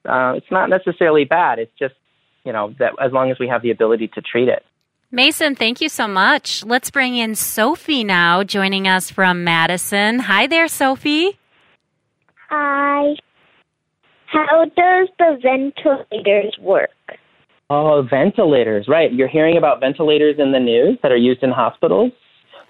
uh, 0.07 0.33
it's 0.35 0.51
not 0.51 0.69
necessarily 0.69 1.25
bad. 1.25 1.59
It's 1.59 1.71
just 1.77 1.95
you 2.43 2.53
know 2.53 2.73
that 2.79 2.93
as 3.03 3.11
long 3.11 3.31
as 3.31 3.39
we 3.39 3.47
have 3.47 3.61
the 3.61 3.71
ability 3.71 4.09
to 4.09 4.21
treat 4.21 4.47
it. 4.47 4.63
Mason, 5.11 5.55
thank 5.55 5.81
you 5.81 5.89
so 5.89 6.07
much. 6.07 6.63
Let's 6.65 6.91
bring 6.91 7.15
in 7.15 7.35
Sophie 7.35 8.03
now, 8.03 8.43
joining 8.43 8.87
us 8.87 9.09
from 9.09 9.43
Madison. 9.43 10.19
Hi 10.19 10.47
there, 10.47 10.67
Sophie. 10.67 11.39
Hi. 12.49 13.15
How 14.27 14.65
does 14.65 15.07
the 15.17 15.39
ventilators 15.41 16.57
work? 16.59 16.89
Oh, 17.69 18.05
ventilators, 18.07 18.87
right. 18.87 19.11
You're 19.11 19.27
hearing 19.27 19.57
about 19.57 19.79
ventilators 19.79 20.35
in 20.37 20.51
the 20.51 20.59
news 20.59 20.99
that 21.01 21.11
are 21.11 21.17
used 21.17 21.41
in 21.41 21.51
hospitals. 21.51 22.11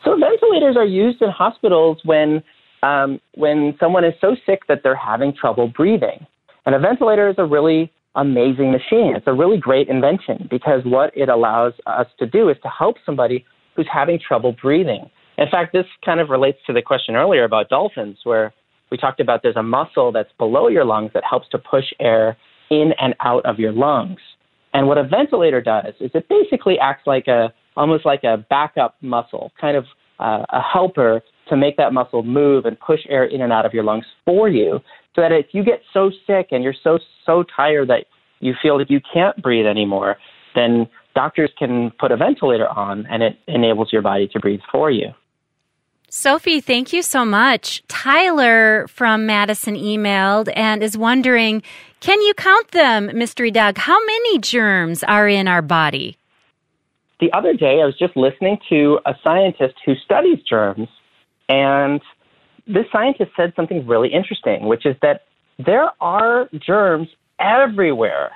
So 0.04 0.18
ventilators 0.18 0.78
are 0.78 0.86
used 0.86 1.22
in 1.22 1.30
hospitals 1.30 2.00
when 2.06 2.44
um, 2.84 3.20
when 3.34 3.76
someone 3.80 4.06
is 4.06 4.14
so 4.22 4.36
sick 4.46 4.68
that 4.68 4.82
they're 4.84 4.96
having 4.96 5.34
trouble 5.34 5.68
breathing. 5.68 6.28
And 6.66 6.76
a 6.76 6.80
ventilator 6.80 7.30
is 7.30 7.36
a 7.38 7.46
really 7.46 7.92
amazing 8.16 8.72
machine. 8.72 9.14
It's 9.16 9.28
a 9.28 9.34
really 9.34 9.58
great 9.58 9.88
invention 9.88 10.48
because 10.50 10.82
what 10.86 11.16
it 11.16 11.30
allows 11.30 11.74
us 11.86 12.08
to 12.20 12.26
do 12.26 12.50
is 12.50 12.58
to 12.64 12.70
help 12.70 12.96
somebody 13.06 13.46
who's 13.76 13.88
having 13.92 14.20
trouble 14.26 14.56
breathing. 14.62 15.10
In 15.38 15.50
fact, 15.50 15.74
this 15.74 15.86
kind 16.04 16.20
of 16.20 16.30
relates 16.30 16.60
to 16.68 16.74
the 16.74 16.82
question 16.82 17.16
earlier 17.16 17.44
about 17.44 17.70
dolphins, 17.70 18.18
where 18.24 18.54
we 18.90 18.98
talked 18.98 19.20
about 19.20 19.42
there's 19.44 19.58
a 19.58 19.64
muscle 19.64 20.12
that's 20.12 20.32
below 20.38 20.70
your 20.70 20.86
lungs 20.86 21.12
that 21.14 21.24
helps 21.30 21.50
to 21.50 21.58
push 21.58 21.86
air 22.00 22.38
in 22.70 22.94
and 23.00 23.16
out 23.20 23.46
of 23.46 23.60
your 23.60 23.74
lungs. 23.74 24.20
And 24.74 24.88
what 24.88 24.98
a 24.98 25.04
ventilator 25.04 25.62
does 25.62 25.94
is 26.00 26.12
it 26.14 26.28
basically 26.30 26.80
acts 26.80 27.06
like 27.06 27.28
a 27.28 27.54
almost 27.78 28.06
like 28.06 28.24
a 28.24 28.38
backup 28.50 28.96
muscle, 29.02 29.52
kind 29.60 29.76
of 29.76 29.86
uh, 30.20 30.46
a 30.50 30.62
helper 30.62 31.22
to 31.50 31.58
make 31.58 31.76
that 31.76 31.92
muscle 31.92 32.24
move 32.24 32.66
and 32.66 32.80
push 32.80 33.02
air 33.10 33.26
in 33.26 33.42
and 33.42 33.52
out 33.52 33.66
of 33.66 33.74
your 33.74 33.84
lungs 33.84 34.06
for 34.24 34.48
you 34.48 34.80
so 35.16 35.22
that 35.22 35.32
if 35.32 35.48
you 35.52 35.64
get 35.64 35.82
so 35.94 36.12
sick 36.28 36.50
and 36.52 36.64
you're 36.64 36.76
so 36.84 37.00
so 37.26 37.44
tired 37.44 37.90
that 37.90 38.06
you 38.40 38.54
feel 38.62 38.78
that 38.78 38.92
you 38.92 39.00
can't 39.14 39.42
breathe 39.42 39.66
anymore, 39.66 40.18
then 40.54 40.88
doctors 41.16 41.52
can 41.58 41.92
put 42.00 42.12
a 42.12 42.18
ventilator 42.18 42.68
on 42.68 43.06
and 43.08 43.24
it 43.24 43.38
enables 43.48 43.92
your 43.92 44.02
body 44.02 44.28
to 44.28 44.40
breathe 44.40 44.60
for 44.72 44.92
you. 44.92 45.08
Sophie, 46.10 46.62
thank 46.62 46.94
you 46.94 47.02
so 47.02 47.26
much. 47.26 47.84
Tyler 47.88 48.88
from 48.88 49.26
Madison 49.26 49.76
emailed 49.76 50.52
and 50.56 50.84
is 50.84 50.98
wondering 50.98 51.64
can 52.02 52.22
you 52.22 52.36
count 52.36 52.70
them, 52.70 53.10
Mystery 53.18 53.50
Doug? 53.50 53.80
How 53.80 53.98
many 54.06 54.38
germs 54.38 55.04
are 55.04 55.28
in 55.28 55.48
our 55.48 55.64
body? 55.64 56.18
The 57.20 57.34
other 57.34 57.54
day, 57.54 57.82
I 57.82 57.86
was 57.86 57.98
just 57.98 58.16
listening 58.16 58.60
to 58.70 59.00
a 59.06 59.16
scientist 59.24 59.74
who 59.86 59.96
studies 59.96 60.38
germs, 60.48 60.88
and 61.50 62.02
this 62.68 62.86
scientist 62.92 63.32
said 63.36 63.54
something 63.56 63.86
really 63.88 64.10
interesting, 64.12 64.66
which 64.68 64.86
is 64.86 64.96
that 65.02 65.22
there 65.64 65.90
are 66.02 66.50
germs 66.66 67.08
everywhere. 67.40 68.32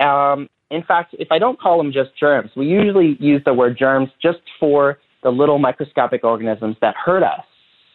Um, 0.00 0.48
in 0.70 0.82
fact, 0.82 1.14
if 1.18 1.28
I 1.30 1.38
don't 1.38 1.60
call 1.60 1.78
them 1.78 1.92
just 1.92 2.10
germs, 2.18 2.50
we 2.56 2.66
usually 2.66 3.16
use 3.20 3.42
the 3.44 3.54
word 3.54 3.76
germs 3.78 4.08
just 4.20 4.40
for 4.58 4.98
the 5.22 5.30
little 5.30 5.58
microscopic 5.58 6.24
organisms 6.24 6.76
that 6.80 6.94
hurt 6.96 7.22
us. 7.22 7.44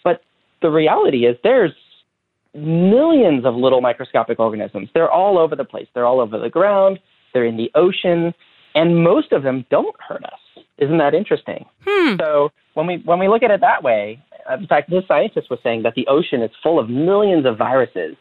But 0.03 0.21
the 0.61 0.69
reality 0.69 1.25
is 1.25 1.35
there's 1.43 1.73
millions 2.53 3.45
of 3.45 3.55
little 3.55 3.81
microscopic 3.81 4.39
organisms. 4.39 4.89
They're 4.93 5.11
all 5.11 5.37
over 5.37 5.55
the 5.55 5.65
place. 5.65 5.87
They're 5.93 6.05
all 6.05 6.19
over 6.19 6.39
the 6.39 6.49
ground, 6.49 6.99
they're 7.33 7.45
in 7.45 7.57
the 7.57 7.71
ocean, 7.75 8.33
and 8.75 9.03
most 9.03 9.31
of 9.31 9.43
them 9.43 9.65
don't 9.69 9.95
hurt 10.07 10.23
us. 10.23 10.63
Isn't 10.77 10.97
that 10.97 11.13
interesting? 11.13 11.65
Hmm. 11.85 12.15
So 12.19 12.49
when 12.79 12.87
we 12.87 13.01
when 13.05 13.19
we 13.19 13.27
look 13.27 13.43
at 13.43 13.51
it 13.51 13.61
that 13.61 13.83
way, 13.83 14.23
in 14.59 14.67
fact, 14.67 14.89
this 14.89 15.03
scientist 15.07 15.49
was 15.49 15.59
saying 15.61 15.83
that 15.83 15.93
the 15.95 16.07
ocean 16.07 16.41
is 16.41 16.51
full 16.63 16.79
of 16.79 16.89
millions 16.89 17.45
of 17.45 17.57
viruses. 17.57 18.15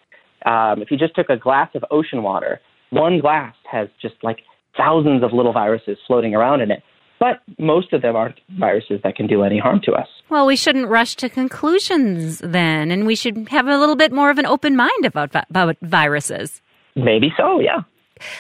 Um, 0.44 0.83
if 0.83 0.90
you 0.90 0.99
just 0.99 1.14
took 1.14 1.31
a 1.31 1.37
glass 1.37 1.71
of 1.75 1.85
ocean 1.90 2.23
water, 2.23 2.61
one 2.90 3.21
glass 3.21 3.55
has 3.71 3.88
just 4.03 4.16
like 4.23 4.38
thousands 4.77 5.23
of 5.23 5.33
little 5.33 5.53
viruses 5.53 5.97
floating 6.07 6.35
around 6.35 6.61
in 6.61 6.71
it. 6.71 6.83
but 7.21 7.40
most 7.59 7.92
of 7.92 8.03
them 8.03 8.14
aren't 8.16 8.38
viruses 8.59 9.01
that 9.03 9.16
can 9.16 9.27
do 9.27 9.42
any 9.42 9.59
harm 9.59 9.81
to 9.85 9.92
us. 9.92 10.07
Well, 10.29 10.47
we 10.47 10.57
shouldn't 10.57 10.88
rush 10.88 11.16
to 11.16 11.29
conclusions 11.29 12.38
then, 12.38 12.90
and 12.90 13.07
we 13.07 13.16
should 13.16 13.49
have 13.49 13.66
a 13.66 13.79
little 13.79 13.97
bit 13.97 14.12
more 14.12 14.31
of 14.31 14.38
an 14.38 14.47
open 14.47 14.77
mind 14.77 15.05
about, 15.05 15.35
about 15.35 15.77
viruses. 15.83 16.62
Maybe 16.94 17.33
so, 17.37 17.61
yeah. 17.61 17.81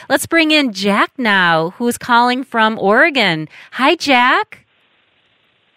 Let's 0.08 0.26
bring 0.26 0.50
in 0.50 0.72
Jack 0.72 1.10
now, 1.18 1.70
who's 1.70 1.98
calling 1.98 2.44
from 2.44 2.78
Oregon. 2.78 3.48
Hi, 3.72 3.94
Jack. 3.94 4.66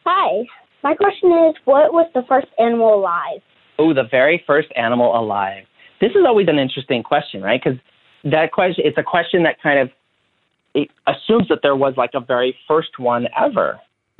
Hi. 0.06 0.46
My 0.84 0.96
question 0.96 1.32
is 1.32 1.56
what 1.66 1.94
was 1.94 2.10
the 2.14 2.24
first 2.28 2.48
animal 2.58 2.96
alive? 2.96 3.42
Oh, 3.78 3.94
the 3.94 4.04
very 4.10 4.44
first 4.46 4.70
animal 4.76 5.18
alive. 5.18 5.64
This 6.00 6.12
is 6.12 6.24
always 6.26 6.48
an 6.48 6.58
interesting 6.58 7.04
question, 7.04 7.42
right? 7.42 7.62
Because 7.64 7.80
that 8.24 8.52
question, 8.52 8.84
it's 8.88 8.98
a 8.98 9.04
question 9.04 9.44
that 9.44 9.62
kind 9.62 9.80
of 9.80 9.90
it 10.74 10.90
assumes 11.06 11.48
that 11.50 11.60
there 11.62 11.76
was 11.76 11.96
like 11.98 12.12
a 12.14 12.20
very 12.20 12.56
first 12.68 12.98
one 12.98 13.28
ever. 13.40 13.80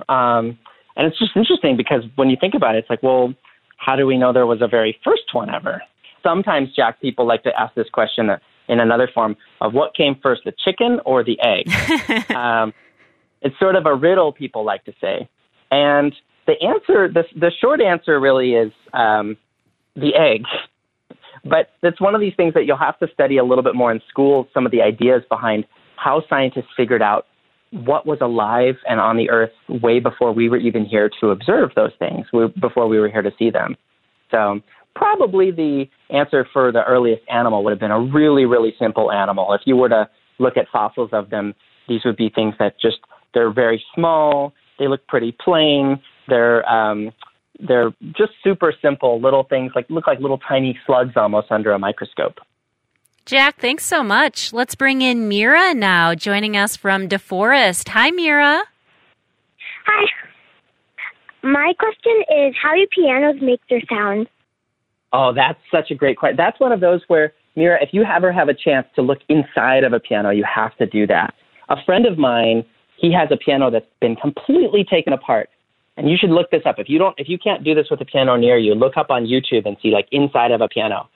Um, 0.10 0.58
and 0.96 1.08
it's 1.08 1.18
just 1.18 1.32
interesting 1.36 1.78
because 1.78 2.04
when 2.16 2.30
you 2.30 2.38
think 2.40 2.54
about 2.54 2.76
it, 2.76 2.80
it's 2.80 2.90
like, 2.90 3.02
well, 3.02 3.34
how 3.78 3.96
do 3.96 4.06
we 4.06 4.18
know 4.18 4.34
there 4.34 4.46
was 4.46 4.62
a 4.62 4.68
very 4.68 5.00
first 5.04 5.34
one 5.34 5.50
ever? 5.50 5.82
Sometimes, 6.22 6.70
Jack, 6.76 7.02
people 7.02 7.26
like 7.26 7.44
to 7.44 7.52
ask 7.60 7.74
this 7.74 7.90
question 7.92 8.30
in 8.68 8.80
another 8.80 9.10
form 9.14 9.36
of 9.62 9.74
what 9.74 9.96
came 9.96 10.16
first, 10.22 10.42
the 10.46 10.54
chicken 10.64 11.00
or 11.06 11.24
the 11.24 11.40
egg? 11.42 12.32
um, 12.36 12.74
it's 13.42 13.58
sort 13.58 13.76
of 13.76 13.86
a 13.86 13.96
riddle 13.96 14.32
people 14.32 14.64
like 14.64 14.84
to 14.86 14.94
say. 15.02 15.28
And 15.72 16.14
the 16.48 16.54
answer, 16.62 17.08
the, 17.12 17.24
the 17.40 17.52
short 17.60 17.82
answer 17.82 18.20
really 18.20 18.54
is 18.54 18.72
um, 18.94 19.38
the 19.96 20.14
egg. 20.16 20.44
But 21.44 21.70
it's 21.82 22.00
one 22.00 22.14
of 22.14 22.22
these 22.22 22.34
things 22.38 22.54
that 22.54 22.66
you'll 22.66 22.78
have 22.78 23.00
to 23.00 23.08
study 23.14 23.38
a 23.38 23.44
little 23.44 23.64
bit 23.64 23.74
more 23.74 23.92
in 23.92 24.02
school, 24.10 24.48
some 24.54 24.66
of 24.66 24.72
the 24.72 24.82
ideas 24.82 25.24
behind 25.30 25.66
how 25.96 26.24
scientists 26.30 26.70
figured 26.78 27.02
out 27.02 27.26
what 27.72 28.06
was 28.06 28.20
alive 28.22 28.76
and 28.88 29.00
on 29.00 29.16
the 29.18 29.30
earth 29.30 29.52
way 29.70 30.00
before 30.00 30.34
we 30.34 30.50
were 30.50 30.58
even 30.58 30.86
here 30.86 31.10
to 31.22 31.30
observe 31.30 31.72
those 31.76 31.92
things, 32.00 32.28
before 32.60 32.88
we 32.88 33.00
were 33.00 33.10
here 33.10 33.22
to 33.22 33.32
see 33.40 33.50
them. 33.50 33.76
So 34.30 34.60
probably 34.94 35.52
the 35.52 35.86
answer 36.10 36.46
for 36.52 36.72
the 36.72 36.84
earliest 36.84 37.24
animal 37.30 37.64
would 37.64 37.72
have 37.72 37.80
been 37.80 37.92
a 37.92 38.00
really, 38.00 38.46
really 38.46 38.74
simple 38.78 39.12
animal. 39.12 39.54
If 39.54 39.62
you 39.66 39.78
were 39.78 39.90
to 39.90 40.10
look 40.38 40.58
at 40.58 40.66
fossils 40.72 41.12
of 41.14 41.30
them, 41.30 41.56
these 41.88 42.02
would 42.04 42.18
be 42.18 42.30
things 42.30 42.56
that 42.60 42.80
just, 42.80 42.98
they're 43.34 43.54
very 43.54 43.84
small, 43.96 44.54
they 44.82 44.88
look 44.88 45.06
pretty 45.06 45.32
plain, 45.32 46.02
they're, 46.28 46.68
um, 46.68 47.12
they're 47.60 47.92
just 48.18 48.32
super 48.44 48.74
simple 48.82 49.22
little 49.22 49.44
things 49.44 49.72
like 49.76 49.86
look 49.90 50.08
like 50.08 50.20
little 50.20 50.40
tiny 50.40 50.78
slugs 50.88 51.12
almost 51.16 51.52
under 51.52 51.72
a 51.72 51.78
microscope. 51.78 52.40
Jack, 53.28 53.60
thanks 53.60 53.86
so 53.86 54.02
much. 54.02 54.52
Let's 54.52 54.74
bring 54.74 55.04
in 55.04 55.28
Mira 55.28 55.76
now, 55.76 56.16
joining 56.16 56.58
us 56.58 56.76
from 56.76 57.08
DeForest. 57.08 57.90
Hi, 57.90 58.10
Mira. 58.10 58.64
Hi. 59.86 60.06
My 61.44 61.74
question 61.78 62.24
is 62.36 62.56
how 62.60 62.74
do 62.74 62.88
pianos 62.96 63.40
make 63.40 63.62
their 63.70 63.82
sound? 63.88 64.28
Oh, 65.14 65.32
that's 65.32 65.60
such 65.72 65.92
a 65.92 65.96
great 65.96 66.18
question. 66.18 66.38
That's 66.38 66.60
one 66.60 66.72
of 66.72 66.80
those 66.80 67.02
where, 67.08 67.34
Mira, 67.56 67.78
if 67.84 67.90
you 67.92 68.04
ever 68.04 68.32
have 68.32 68.50
a 68.50 68.56
chance 68.56 68.88
to 68.96 69.04
look 69.04 69.20
inside 69.30 69.84
of 69.84 69.94
a 69.94 70.00
piano, 70.00 70.32
you 70.32 70.44
have 70.44 70.76
to 70.78 70.88
do 70.88 71.06
that. 71.06 71.36
A 71.70 71.76
friend 71.86 72.08
of 72.08 72.18
mine, 72.18 72.66
he 73.02 73.12
has 73.12 73.30
a 73.32 73.38
piano 73.38 73.70
that's 73.72 73.86
been 74.00 74.16
completely 74.16 74.86
taken 74.90 75.12
apart. 75.12 75.50
And 75.98 76.10
you 76.10 76.16
should 76.18 76.30
look 76.30 76.50
this 76.52 76.62
up. 76.66 76.76
If 76.78 76.88
you 76.88 76.98
don't 76.98 77.14
if 77.18 77.28
you 77.28 77.38
can't 77.38 77.64
do 77.64 77.76
this 77.76 77.88
with 77.92 78.00
a 78.02 78.06
piano 78.06 78.38
near 78.38 78.58
you, 78.58 78.74
look 78.74 78.96
up 78.96 79.10
on 79.10 79.26
YouTube 79.26 79.66
and 79.66 79.76
see 79.82 79.90
like 79.90 80.08
inside 80.12 80.52
of 80.52 80.62
a 80.62 80.70
piano 80.70 81.10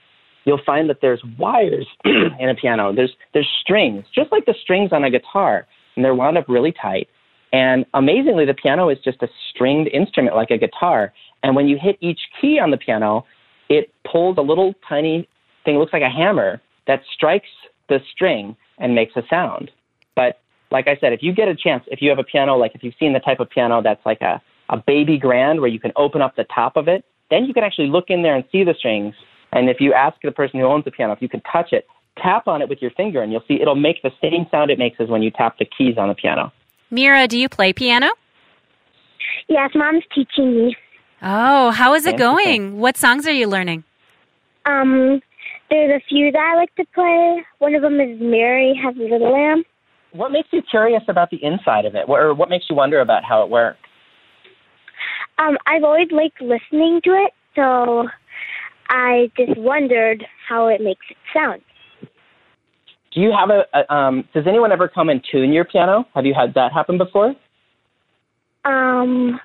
you'll 0.45 0.61
find 0.65 0.89
that 0.89 0.99
there's 1.01 1.21
wires 1.37 1.87
in 2.05 2.49
a 2.49 2.55
piano. 2.55 2.93
There's 2.93 3.11
there's 3.33 3.49
strings, 3.61 4.05
just 4.13 4.31
like 4.31 4.45
the 4.45 4.55
strings 4.61 4.91
on 4.93 5.03
a 5.03 5.09
guitar, 5.09 5.67
and 5.95 6.05
they're 6.05 6.15
wound 6.15 6.37
up 6.37 6.45
really 6.47 6.71
tight. 6.71 7.09
And 7.51 7.85
amazingly, 7.93 8.45
the 8.45 8.53
piano 8.53 8.89
is 8.89 8.97
just 9.03 9.21
a 9.21 9.27
stringed 9.49 9.89
instrument 9.89 10.35
like 10.35 10.51
a 10.51 10.57
guitar. 10.57 11.13
And 11.43 11.55
when 11.55 11.67
you 11.67 11.77
hit 11.81 11.97
each 12.01 12.19
key 12.39 12.59
on 12.59 12.71
the 12.71 12.77
piano, 12.77 13.25
it 13.69 13.91
pulls 14.09 14.37
a 14.37 14.41
little 14.41 14.73
tiny 14.87 15.27
thing, 15.63 15.77
looks 15.77 15.93
like 15.93 16.01
a 16.01 16.09
hammer, 16.09 16.61
that 16.87 17.01
strikes 17.13 17.49
the 17.89 17.99
string 18.13 18.55
and 18.77 18.93
makes 18.93 19.15
a 19.15 19.21
sound. 19.29 19.71
But 20.75 20.87
like 20.87 20.97
I 20.97 20.99
said, 20.99 21.13
if 21.13 21.23
you 21.23 21.33
get 21.33 21.47
a 21.47 21.55
chance, 21.55 21.83
if 21.87 22.01
you 22.01 22.09
have 22.09 22.19
a 22.19 22.23
piano, 22.23 22.57
like 22.57 22.75
if 22.75 22.83
you've 22.83 22.95
seen 22.99 23.13
the 23.13 23.19
type 23.19 23.39
of 23.39 23.49
piano 23.49 23.81
that's 23.81 24.05
like 24.05 24.21
a, 24.21 24.41
a 24.69 24.77
baby 24.77 25.17
grand 25.17 25.61
where 25.61 25.69
you 25.69 25.79
can 25.79 25.93
open 25.95 26.21
up 26.21 26.35
the 26.35 26.45
top 26.53 26.75
of 26.75 26.87
it, 26.87 27.05
then 27.29 27.45
you 27.45 27.53
can 27.53 27.63
actually 27.63 27.87
look 27.87 28.05
in 28.09 28.23
there 28.23 28.35
and 28.35 28.43
see 28.51 28.63
the 28.63 28.73
strings 28.77 29.15
and 29.55 29.69
if 29.69 29.77
you 29.79 29.93
ask 29.93 30.17
the 30.21 30.31
person 30.31 30.59
who 30.59 30.65
owns 30.65 30.83
the 30.83 30.91
piano 30.91 31.13
if 31.13 31.21
you 31.21 31.29
can 31.29 31.41
touch 31.41 31.71
it, 31.71 31.87
tap 32.21 32.47
on 32.47 32.61
it 32.61 32.67
with 32.67 32.81
your 32.81 32.91
finger, 32.91 33.21
and 33.21 33.31
you'll 33.31 33.43
see 33.47 33.55
it'll 33.61 33.75
make 33.75 34.01
the 34.03 34.11
same 34.21 34.45
sound 34.51 34.69
it 34.69 34.77
makes 34.77 34.97
as 34.99 35.07
when 35.07 35.21
you 35.21 35.31
tap 35.31 35.57
the 35.57 35.65
keys 35.65 35.97
on 35.97 36.09
the 36.09 36.13
piano. 36.13 36.51
Mira, 36.91 37.27
do 37.27 37.39
you 37.39 37.47
play 37.47 37.71
piano? 37.71 38.07
Yes, 39.47 39.71
mom's 39.73 40.03
teaching 40.13 40.55
me. 40.55 40.75
Oh, 41.21 41.71
how 41.71 41.93
is 41.93 42.05
it 42.05 42.17
going? 42.17 42.79
What 42.79 42.97
songs 42.97 43.25
are 43.27 43.31
you 43.31 43.47
learning? 43.47 43.83
Um, 44.65 45.21
there's 45.69 46.01
a 46.01 46.03
few 46.07 46.31
that 46.31 46.53
I 46.53 46.55
like 46.57 46.75
to 46.75 46.85
play. 46.93 47.43
One 47.59 47.75
of 47.75 47.81
them 47.81 47.99
is 47.99 48.19
Mary 48.19 48.79
Has 48.83 48.95
a 48.97 48.99
Little 48.99 49.31
Lamb. 49.31 49.63
What 50.15 50.31
makes 50.31 50.47
you 50.51 50.61
curious 50.69 51.03
about 51.09 51.29
the 51.29 51.43
inside 51.43 51.85
of 51.85 51.95
it, 51.95 52.05
or 52.07 52.33
what 52.33 52.49
makes 52.49 52.65
you 52.69 52.75
wonder 52.75 53.01
about 53.01 53.23
how 53.23 53.43
it 53.43 53.49
works? 53.49 53.79
Um, 55.37 55.57
I've 55.67 55.83
always 55.83 56.07
liked 56.11 56.41
listening 56.41 57.01
to 57.03 57.11
it, 57.11 57.31
so 57.55 58.07
I 58.89 59.29
just 59.35 59.57
wondered 59.57 60.25
how 60.47 60.67
it 60.67 60.79
makes 60.81 61.05
it 61.09 61.17
sound. 61.33 61.61
Do 63.13 63.21
you 63.21 63.33
have 63.37 63.49
a, 63.49 63.65
a 63.73 63.93
um, 63.93 64.23
does 64.33 64.45
anyone 64.47 64.71
ever 64.71 64.87
come 64.87 65.09
and 65.09 65.21
tune 65.29 65.51
your 65.51 65.65
piano? 65.65 66.05
Have 66.15 66.25
you 66.25 66.33
had 66.33 66.53
that 66.53 66.71
happen 66.71 66.97
before? 66.97 67.33
Um, 68.63 69.39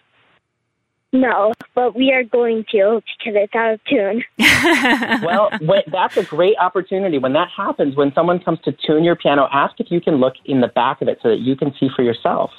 no, 1.12 1.53
but 1.75 1.96
we 1.96 2.12
are 2.12 2.23
going 2.23 2.64
to 2.70 3.03
because 3.18 3.35
it's 3.37 3.55
out 3.55 3.75
of 3.75 3.81
tune. 3.85 4.23
well, 5.25 5.51
when, 5.61 5.83
that's 5.90 6.16
a 6.16 6.25
great 6.25 6.57
opportunity. 6.59 7.18
When 7.18 7.33
that 7.33 7.49
happens, 7.55 7.96
when 7.96 8.12
someone 8.14 8.38
comes 8.38 8.61
to 8.64 8.73
tune 8.87 9.03
your 9.03 9.16
piano, 9.16 9.49
ask 9.53 9.75
if 9.81 9.90
you 9.90 10.01
can 10.01 10.16
look 10.16 10.35
in 10.44 10.61
the 10.61 10.68
back 10.68 11.03
of 11.03 11.09
it 11.09 11.18
so 11.23 11.31
that 11.31 11.40
you 11.40 11.57
can 11.57 11.75
see 11.81 11.88
for 11.94 12.03
yourself. 12.03 12.51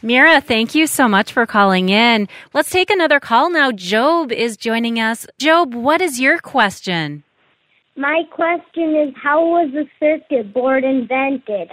Mira, 0.00 0.40
thank 0.40 0.74
you 0.74 0.86
so 0.86 1.06
much 1.06 1.32
for 1.32 1.46
calling 1.46 1.90
in. 1.90 2.26
Let's 2.54 2.70
take 2.70 2.90
another 2.90 3.20
call 3.20 3.50
now. 3.50 3.70
Job 3.70 4.32
is 4.32 4.56
joining 4.56 4.98
us. 4.98 5.26
Job, 5.38 5.74
what 5.74 6.00
is 6.00 6.18
your 6.18 6.38
question? 6.38 7.22
My 7.96 8.22
question 8.30 8.96
is 8.96 9.14
how 9.22 9.44
was 9.44 9.70
the 9.72 9.86
circuit 10.00 10.52
board 10.54 10.84
invented? 10.84 11.68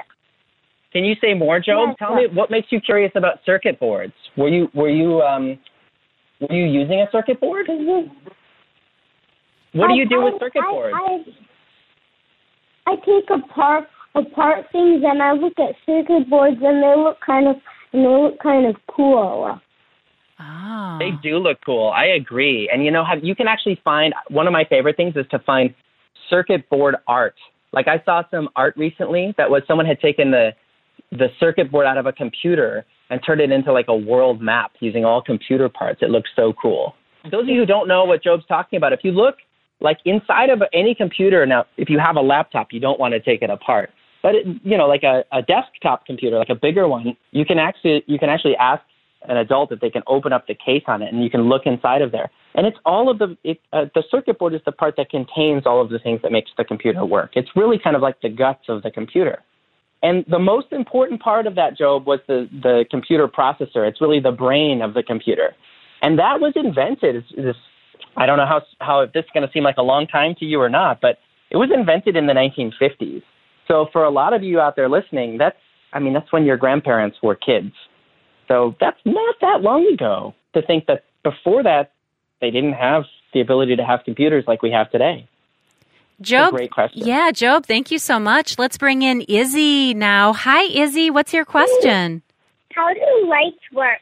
Can 0.92 1.06
you 1.06 1.16
say 1.22 1.34
more, 1.34 1.60
Job? 1.60 1.90
Yes, 1.90 1.96
Tell 2.00 2.16
me 2.16 2.28
what 2.34 2.52
makes 2.52 2.68
you 2.72 2.82
curious 2.82 3.12
about 3.16 3.40
circuit 3.46 3.80
boards. 3.80 4.14
Were 4.36 4.50
you 4.50 4.70
were 4.74 4.90
you 4.90 5.22
um 5.22 5.58
were 6.40 6.56
you 6.56 6.66
using 6.66 7.02
a 7.02 7.08
circuit 7.12 7.40
board? 7.40 7.68
What 9.74 9.88
do 9.88 9.94
you 9.94 10.08
do 10.08 10.24
with 10.24 10.36
circuit 10.40 10.64
I, 10.68 10.72
boards? 10.72 10.96
I, 12.88 12.92
I 12.92 12.96
take 12.96 13.30
apart 13.30 13.86
apart 14.16 14.66
things 14.72 15.04
and 15.06 15.22
I 15.22 15.34
look 15.34 15.54
at 15.60 15.76
circuit 15.86 16.30
boards 16.30 16.58
and 16.62 16.82
they 16.82 16.96
look 16.98 17.18
kind 17.26 17.48
of 17.48 17.56
and 17.94 18.04
they 18.04 18.08
look 18.08 18.40
kind 18.42 18.66
of 18.66 18.76
cool. 18.96 19.60
Oh. 20.40 20.98
They 21.00 21.12
do 21.22 21.38
look 21.38 21.58
cool. 21.66 21.90
I 21.90 22.06
agree. 22.06 22.70
And 22.72 22.84
you 22.86 22.92
know, 22.92 23.04
have, 23.04 23.24
you 23.24 23.36
can 23.36 23.48
actually 23.48 23.80
find 23.84 24.14
one 24.30 24.48
of 24.48 24.54
my 24.54 24.64
favorite 24.70 24.96
things 24.96 25.16
is 25.16 25.26
to 25.32 25.40
find 25.40 25.74
circuit 26.30 26.70
board 26.70 26.96
art. 27.08 27.36
Like 27.74 27.88
I 27.88 28.02
saw 28.06 28.24
some 28.32 28.50
art 28.56 28.76
recently 28.78 29.34
that 29.38 29.50
was 29.50 29.64
someone 29.68 29.86
had 29.86 30.00
taken 30.00 30.32
the 30.32 30.52
the 31.12 31.28
circuit 31.40 31.72
board 31.72 31.86
out 31.86 31.98
of 31.98 32.06
a 32.06 32.14
computer 32.14 32.86
and 33.10 33.22
turned 33.26 33.42
it 33.42 33.52
into 33.52 33.72
like 33.74 33.88
a 33.88 33.96
world 33.96 34.42
map 34.42 34.72
using 34.80 35.06
all 35.06 35.22
computer 35.22 35.70
parts. 35.70 36.00
It 36.02 36.10
looks 36.10 36.30
so 36.36 36.54
cool. 36.62 36.96
Those 37.32 37.44
of 37.44 37.50
you 37.50 37.60
who 37.60 37.66
don't 37.66 37.88
know 37.88 38.06
what 38.06 38.24
Job's 38.24 38.46
talking 38.48 38.78
about, 38.78 38.94
if 38.94 39.02
you 39.04 39.12
look 39.12 39.36
like 39.82 39.98
inside 40.06 40.50
of 40.50 40.62
any 40.74 40.96
computer 40.96 41.46
now, 41.46 41.66
if 41.78 41.90
you 41.90 42.00
have 42.00 42.16
a 42.16 42.22
laptop, 42.22 42.68
you 42.72 42.80
don't 42.80 43.00
want 43.00 43.14
to 43.14 43.20
take 43.20 43.42
it 43.42 43.50
apart. 43.50 43.92
But 44.22 44.36
it, 44.36 44.46
you 44.64 44.78
know, 44.78 44.88
like 44.88 45.04
a, 45.04 45.24
a 45.32 45.42
desktop 45.42 46.06
computer, 46.06 46.38
like 46.38 46.50
a 46.50 46.56
bigger 46.56 46.88
one, 46.88 47.16
you 47.32 47.46
can 47.46 47.58
actually 47.58 48.04
you 48.06 48.20
can 48.20 48.30
actually 48.30 48.56
ask 48.58 48.84
an 49.28 49.38
adult 49.38 49.72
if 49.72 49.80
they 49.80 49.90
can 49.90 50.04
open 50.08 50.32
up 50.32 50.48
the 50.48 50.56
case 50.56 50.84
on 50.88 51.02
it, 51.02 51.14
and 51.14 51.24
you 51.24 51.30
can 51.30 51.44
look 51.44 51.64
inside 51.66 52.02
of 52.02 52.12
there. 52.12 52.30
And 52.56 52.66
it's 52.66 52.78
all 52.86 53.10
of 53.10 53.20
the 53.20 53.38
it, 53.44 53.60
uh, 53.72 53.86
the 53.96 54.04
circuit 54.10 54.38
board 54.40 54.54
is 54.54 54.62
the 54.66 54.72
part 54.72 54.96
that 54.98 55.10
contains 55.10 55.64
all 55.66 55.82
of 55.82 55.90
the 55.90 56.00
things 56.00 56.22
that 56.24 56.32
makes 56.32 56.52
the 56.58 56.66
computer 56.66 57.06
work. 57.06 57.32
It's 57.36 57.50
really 57.56 57.80
kind 57.82 57.96
of 57.96 58.02
like 58.02 58.22
the 58.22 58.30
guts 58.30 58.66
of 58.68 58.84
the 58.84 58.92
computer. 58.92 59.44
And 60.02 60.24
the 60.30 60.40
most 60.40 60.72
important 60.72 61.22
part 61.22 61.46
of 61.46 61.56
that, 61.56 61.78
Job, 61.78 62.08
was 62.08 62.20
the, 62.28 62.48
the 62.52 62.86
computer 62.90 63.28
processor. 63.28 63.88
It's 63.88 64.00
really 64.00 64.20
the 64.20 64.32
brain 64.32 64.82
of 64.82 64.94
the 64.94 65.04
computer. 65.04 65.56
And 66.02 66.18
that 66.20 66.40
was 66.40 66.54
invented. 66.56 67.26
This, 67.36 67.56
I 68.16 68.26
don't 68.26 68.38
know 68.38 68.46
how, 68.46 68.62
how 68.80 69.02
if 69.02 69.12
this 69.12 69.26
is 69.26 69.30
going 69.34 69.46
to 69.46 69.52
seem 69.52 69.64
like 69.64 69.78
a 69.78 69.84
long 69.84 70.08
time 70.08 70.36
to 70.40 70.46
you 70.46 70.62
or 70.62 70.70
not, 70.70 71.02
but 71.02 71.18
it 71.52 71.58
was 71.58 71.70
invented 71.74 72.16
in 72.16 72.28
the 72.28 72.34
1950s. 72.34 73.24
So 73.68 73.88
for 73.92 74.04
a 74.04 74.10
lot 74.10 74.34
of 74.34 74.44
you 74.44 74.60
out 74.60 74.76
there 74.76 74.90
listening, 74.90 75.38
that's 75.38 75.58
I 75.94 76.00
mean 76.00 76.14
that's 76.14 76.32
when 76.32 76.44
your 76.44 76.58
grandparents 76.58 77.18
were 77.22 77.36
kids. 77.36 77.74
So 78.48 78.76
that's 78.80 79.00
not 79.06 79.36
that 79.42 79.62
long 79.62 79.88
ago 79.94 80.34
to 80.54 80.62
think 80.62 80.88
that 80.88 81.06
before 81.24 81.64
that 81.64 81.92
they 82.42 82.52
didn't 82.52 82.74
have 82.74 83.04
the 83.34 83.42
ability 83.42 83.76
to 83.76 83.86
have 83.86 84.02
computers 84.06 84.44
like 84.48 84.62
we 84.62 84.72
have 84.72 84.90
today. 84.92 85.29
Job, 86.22 86.54
great 86.54 86.72
question. 86.72 87.06
Yeah, 87.06 87.32
Job, 87.32 87.66
thank 87.66 87.92
you 87.92 88.00
so 88.00 88.20
much. 88.20 88.58
Let's 88.58 88.78
bring 88.78 89.02
in 89.02 89.22
Izzy 89.22 89.94
now. 89.94 90.34
Hi, 90.34 90.64
Izzy. 90.64 91.10
What's 91.10 91.34
your 91.34 91.46
question? 91.46 92.22
how 92.80 92.94
do 92.94 93.28
lights 93.28 93.64
work? 93.74 94.00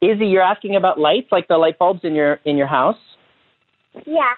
Izzy, 0.00 0.26
you're 0.26 0.42
asking 0.42 0.76
about 0.76 0.98
lights, 0.98 1.28
like 1.30 1.48
the 1.48 1.56
light 1.56 1.78
bulbs 1.78 2.00
in 2.02 2.14
your 2.14 2.40
in 2.44 2.56
your 2.56 2.66
house. 2.66 2.98
Yeah. 4.06 4.34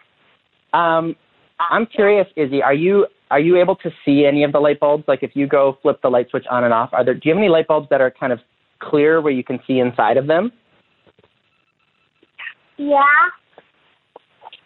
Um, 0.73 1.17
I'm 1.59 1.87
curious, 1.87 2.27
Izzy, 2.37 2.63
are 2.63 2.75
you 2.75 3.07
are 3.31 3.41
you 3.41 3.57
able 3.57 3.77
to 3.77 3.91
see 4.05 4.27
any 4.27 4.45
of 4.45 4.53
the 4.53 4.61
light 4.61 4.81
bulbs? 4.81 5.05
Like 5.09 5.23
if 5.23 5.33
you 5.35 5.47
go 5.47 5.79
flip 5.83 6.01
the 6.03 6.09
light 6.09 6.29
switch 6.31 6.47
on 6.51 6.65
and 6.65 6.75
off, 6.75 6.91
are 6.93 7.05
there 7.05 7.15
do 7.15 7.21
you 7.25 7.33
have 7.33 7.39
any 7.39 7.49
light 7.49 7.67
bulbs 7.67 7.89
that 7.91 8.01
are 8.01 8.11
kind 8.11 8.33
of 8.33 8.41
clear 8.81 9.21
where 9.21 9.33
you 9.33 9.45
can 9.45 9.59
see 9.67 9.79
inside 9.79 10.17
of 10.17 10.27
them? 10.27 10.53
Yeah. 12.77 13.03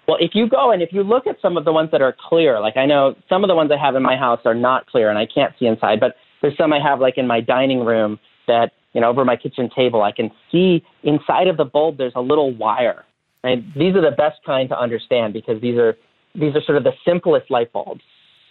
Well, 0.09 0.17
if 0.21 0.31
you 0.33 0.49
go 0.49 0.73
and 0.73 0.83
if 0.83 0.89
you 0.91 1.03
look 1.03 1.27
at 1.27 1.37
some 1.43 1.59
of 1.59 1.67
the 1.67 1.73
ones 1.73 1.91
that 1.93 2.01
are 2.01 2.17
clear, 2.29 2.59
like 2.61 2.79
I 2.79 2.87
know 2.87 3.15
some 3.29 3.45
of 3.45 3.49
the 3.49 3.55
ones 3.55 3.71
I 3.71 3.77
have 3.77 3.95
in 3.95 4.03
my 4.03 4.17
house 4.17 4.41
are 4.47 4.55
not 4.55 4.87
clear 4.87 5.11
and 5.11 5.19
I 5.19 5.27
can't 5.27 5.53
see 5.59 5.67
inside, 5.67 6.01
but 6.01 6.15
there's 6.41 6.57
some 6.57 6.73
I 6.73 6.81
have 6.81 6.99
like 6.99 7.19
in 7.19 7.27
my 7.27 7.43
dining 7.43 7.85
room 7.85 8.19
that, 8.47 8.73
you 8.95 9.03
know, 9.03 9.11
over 9.11 9.23
my 9.27 9.37
kitchen 9.37 9.69
table, 9.77 10.03
I 10.03 10.13
can 10.13 10.31
see 10.51 10.83
inside 11.03 11.47
of 11.47 11.59
the 11.59 11.67
bulb 11.67 11.99
there's 11.99 12.15
a 12.17 12.23
little 12.23 12.57
wire. 12.57 13.05
And 13.45 13.65
these 13.77 13.95
are 13.97 14.01
the 14.01 14.17
best 14.17 14.39
kind 14.47 14.71
to 14.71 14.81
understand 14.81 15.35
because 15.35 15.61
these 15.61 15.77
are 15.77 15.95
these 16.35 16.57
are 16.57 16.63
sort 16.63 16.79
of 16.79 16.85
the 16.85 16.93
simplest 17.07 17.51
light 17.51 17.71
bulbs. 17.71 18.01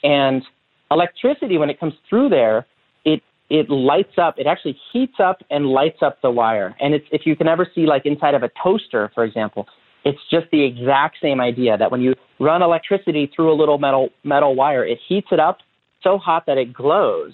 And 0.03 0.43
electricity 0.91 1.57
when 1.57 1.71
it 1.71 1.79
comes 1.79 1.93
through 2.07 2.29
there, 2.29 2.67
it 3.03 3.23
it 3.49 3.67
lights 3.67 4.19
up, 4.19 4.35
it 4.37 4.45
actually 4.45 4.77
heats 4.93 5.15
up 5.19 5.41
and 5.49 5.65
lights 5.65 6.03
up 6.03 6.21
the 6.21 6.29
wire. 6.29 6.75
And 6.79 6.93
it's 6.93 7.07
if 7.11 7.21
you 7.25 7.35
can 7.35 7.47
ever 7.47 7.67
see 7.73 7.87
like 7.87 8.05
inside 8.05 8.35
of 8.35 8.43
a 8.43 8.51
toaster, 8.61 9.11
for 9.15 9.23
example, 9.23 9.67
it's 10.07 10.19
just 10.31 10.45
the 10.51 10.63
exact 10.63 11.17
same 11.21 11.41
idea 11.41 11.77
that 11.77 11.91
when 11.91 11.99
you 11.99 12.13
run 12.39 12.61
electricity 12.61 13.29
through 13.35 13.51
a 13.51 13.57
little 13.57 13.77
metal 13.77 14.09
metal 14.23 14.55
wire, 14.55 14.85
it 14.85 14.99
heats 15.07 15.27
it 15.31 15.39
up 15.39 15.57
so 16.01 16.17
hot 16.17 16.45
that 16.47 16.57
it 16.57 16.73
glows. 16.73 17.33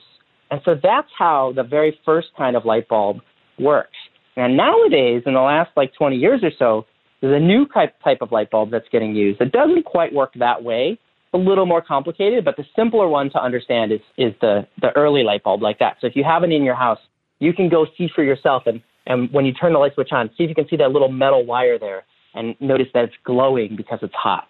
And 0.49 0.59
so 0.65 0.75
that's 0.81 1.09
how 1.17 1.53
the 1.55 1.63
very 1.63 1.99
first 2.03 2.29
kind 2.35 2.55
of 2.55 2.65
light 2.65 2.87
bulb 2.87 3.17
works. 3.59 3.97
And 4.35 4.57
nowadays, 4.57 5.21
in 5.27 5.33
the 5.33 5.39
last 5.39 5.69
like 5.75 5.93
20 5.93 6.15
years 6.15 6.41
or 6.43 6.49
so, 6.57 6.85
there's 7.21 7.39
a 7.39 7.45
new 7.45 7.67
type 7.67 7.93
type 8.03 8.19
of 8.21 8.31
light 8.31 8.49
bulb 8.49 8.71
that's 8.71 8.89
getting 8.91 9.15
used. 9.15 9.39
It 9.39 9.51
doesn't 9.51 9.85
quite 9.85 10.11
work 10.11 10.31
that 10.39 10.63
way. 10.63 10.99
A 11.35 11.37
little 11.37 11.65
more 11.65 11.81
complicated, 11.81 12.43
but 12.45 12.57
the 12.57 12.65
simpler 12.75 13.07
one 13.07 13.29
to 13.31 13.39
understand 13.39 13.91
is 13.91 14.01
is 14.17 14.33
the 14.41 14.67
the 14.81 14.89
early 14.95 15.21
light 15.21 15.43
bulb 15.43 15.61
like 15.61 15.77
that. 15.77 15.97
So 16.01 16.07
if 16.07 16.15
you 16.15 16.23
have 16.23 16.43
it 16.43 16.51
in 16.51 16.63
your 16.63 16.75
house, 16.75 16.99
you 17.37 17.53
can 17.53 17.69
go 17.69 17.85
see 17.97 18.09
for 18.15 18.23
yourself 18.23 18.63
and 18.65 18.81
and 19.05 19.31
when 19.31 19.45
you 19.45 19.53
turn 19.53 19.73
the 19.73 19.79
light 19.79 19.93
switch 19.93 20.11
on, 20.11 20.29
see 20.37 20.45
if 20.45 20.49
you 20.49 20.55
can 20.55 20.67
see 20.69 20.77
that 20.77 20.91
little 20.91 21.11
metal 21.11 21.45
wire 21.45 21.77
there 21.77 22.05
and 22.33 22.55
notice 22.59 22.87
that 22.93 23.05
it's 23.05 23.15
glowing 23.23 23.75
because 23.75 23.99
it's 24.01 24.13
hot. 24.15 24.47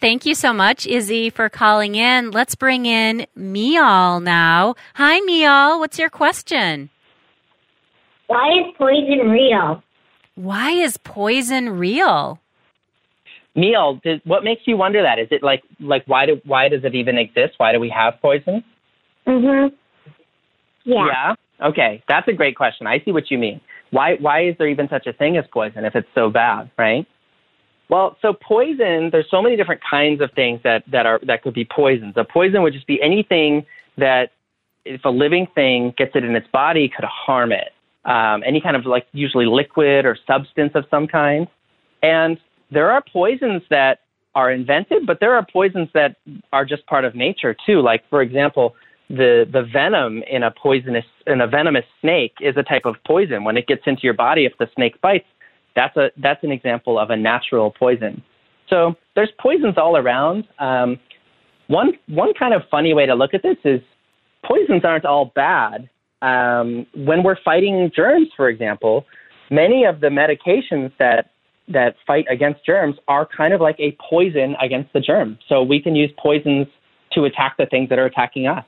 Thank 0.00 0.26
you 0.26 0.34
so 0.34 0.52
much, 0.52 0.86
Izzy, 0.86 1.30
for 1.30 1.48
calling 1.48 1.94
in. 1.94 2.30
Let's 2.30 2.54
bring 2.54 2.84
in 2.84 3.26
Mial 3.34 4.20
now. 4.20 4.74
Hi, 4.94 5.20
Mial. 5.20 5.80
What's 5.80 5.98
your 5.98 6.10
question? 6.10 6.90
Why 8.26 8.48
is 8.58 8.74
poison 8.76 9.30
real? 9.30 9.82
Why 10.34 10.72
is 10.72 10.98
poison 10.98 11.70
real? 11.70 12.40
Neil, 13.54 14.00
did, 14.04 14.20
what 14.24 14.44
makes 14.44 14.62
you 14.66 14.76
wonder 14.76 15.02
that? 15.02 15.18
Is 15.18 15.28
it 15.30 15.42
like 15.42 15.62
like 15.80 16.04
why 16.06 16.26
do 16.26 16.40
why 16.44 16.68
does 16.68 16.84
it 16.84 16.94
even 16.94 17.16
exist? 17.16 17.54
Why 17.56 17.72
do 17.72 17.80
we 17.80 17.88
have 17.88 18.20
poison? 18.20 18.62
Mhm. 19.26 19.72
Yeah. 20.84 21.06
Yeah. 21.06 21.34
Okay, 21.68 22.02
that's 22.06 22.28
a 22.28 22.34
great 22.34 22.54
question. 22.54 22.86
I 22.86 23.00
see 23.02 23.12
what 23.12 23.30
you 23.30 23.38
mean. 23.38 23.62
Why 23.90 24.16
why 24.20 24.46
is 24.46 24.56
there 24.58 24.68
even 24.68 24.88
such 24.90 25.06
a 25.06 25.12
thing 25.14 25.38
as 25.38 25.44
poison 25.50 25.86
if 25.86 25.94
it's 25.94 26.08
so 26.14 26.28
bad, 26.28 26.70
right? 26.76 27.06
Well, 27.88 28.16
so 28.20 28.32
poison, 28.32 29.10
there's 29.10 29.30
so 29.30 29.40
many 29.40 29.56
different 29.56 29.80
kinds 29.88 30.20
of 30.20 30.30
things 30.32 30.60
that, 30.64 30.82
that 30.90 31.06
are 31.06 31.20
that 31.24 31.42
could 31.42 31.54
be 31.54 31.64
poisons. 31.64 32.14
A 32.16 32.24
poison 32.24 32.62
would 32.62 32.72
just 32.72 32.86
be 32.86 33.00
anything 33.00 33.64
that 33.96 34.32
if 34.84 35.04
a 35.04 35.10
living 35.10 35.46
thing 35.54 35.94
gets 35.96 36.12
it 36.14 36.24
in 36.24 36.34
its 36.34 36.48
body 36.52 36.88
could 36.88 37.04
harm 37.04 37.52
it. 37.52 37.72
Um, 38.04 38.42
any 38.46 38.60
kind 38.60 38.76
of 38.76 38.86
like 38.86 39.06
usually 39.12 39.46
liquid 39.46 40.04
or 40.04 40.16
substance 40.26 40.72
of 40.74 40.84
some 40.90 41.06
kind. 41.06 41.48
And 42.02 42.38
there 42.70 42.90
are 42.90 43.02
poisons 43.12 43.62
that 43.70 44.00
are 44.34 44.50
invented, 44.50 45.06
but 45.06 45.18
there 45.18 45.34
are 45.34 45.44
poisons 45.50 45.88
that 45.94 46.16
are 46.52 46.64
just 46.64 46.86
part 46.86 47.04
of 47.04 47.14
nature 47.14 47.56
too. 47.66 47.80
Like 47.80 48.08
for 48.10 48.20
example, 48.20 48.74
the 49.08 49.48
the 49.52 49.62
venom 49.62 50.22
in 50.28 50.42
a 50.42 50.50
poisonous 50.50 51.04
in 51.26 51.40
a 51.40 51.46
venomous 51.46 51.84
snake 52.00 52.34
is 52.40 52.56
a 52.56 52.62
type 52.62 52.84
of 52.84 52.96
poison. 53.06 53.44
When 53.44 53.56
it 53.56 53.66
gets 53.66 53.82
into 53.86 54.02
your 54.02 54.14
body, 54.14 54.44
if 54.44 54.52
the 54.58 54.68
snake 54.74 55.00
bites, 55.00 55.26
that's 55.76 55.96
a 55.96 56.10
that's 56.20 56.42
an 56.42 56.50
example 56.50 56.98
of 56.98 57.10
a 57.10 57.16
natural 57.16 57.70
poison. 57.70 58.22
So 58.68 58.96
there's 59.14 59.30
poisons 59.40 59.74
all 59.76 59.96
around. 59.96 60.44
Um, 60.58 60.98
one 61.68 61.92
one 62.08 62.32
kind 62.34 62.54
of 62.54 62.62
funny 62.70 62.94
way 62.94 63.06
to 63.06 63.14
look 63.14 63.34
at 63.34 63.42
this 63.42 63.58
is 63.64 63.80
poisons 64.44 64.84
aren't 64.84 65.04
all 65.04 65.32
bad. 65.34 65.88
Um, 66.22 66.86
when 66.96 67.22
we're 67.22 67.36
fighting 67.44 67.90
germs, 67.94 68.28
for 68.36 68.48
example, 68.48 69.04
many 69.50 69.84
of 69.84 70.00
the 70.00 70.08
medications 70.08 70.90
that 70.98 71.30
that 71.68 71.96
fight 72.06 72.24
against 72.30 72.64
germs 72.64 72.96
are 73.06 73.28
kind 73.36 73.52
of 73.52 73.60
like 73.60 73.76
a 73.78 73.96
poison 74.08 74.56
against 74.60 74.92
the 74.92 75.00
germ. 75.00 75.38
So 75.48 75.62
we 75.62 75.80
can 75.80 75.94
use 75.94 76.10
poisons 76.16 76.66
to 77.12 77.24
attack 77.24 77.56
the 77.58 77.66
things 77.66 77.88
that 77.90 77.98
are 77.98 78.06
attacking 78.06 78.46
us. 78.46 78.64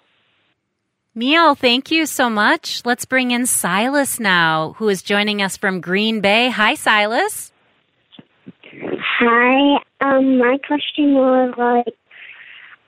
Miel, 1.18 1.56
thank 1.56 1.90
you 1.90 2.06
so 2.06 2.30
much. 2.30 2.82
Let's 2.84 3.04
bring 3.04 3.32
in 3.32 3.44
Silas 3.44 4.20
now, 4.20 4.74
who 4.76 4.88
is 4.88 5.02
joining 5.02 5.42
us 5.42 5.56
from 5.56 5.80
Green 5.80 6.20
Bay. 6.20 6.48
Hi, 6.48 6.76
Silas. 6.76 7.50
Hi. 9.18 9.82
Um, 10.00 10.38
my 10.38 10.58
question 10.64 11.14
was 11.14 11.54
like, 11.58 11.92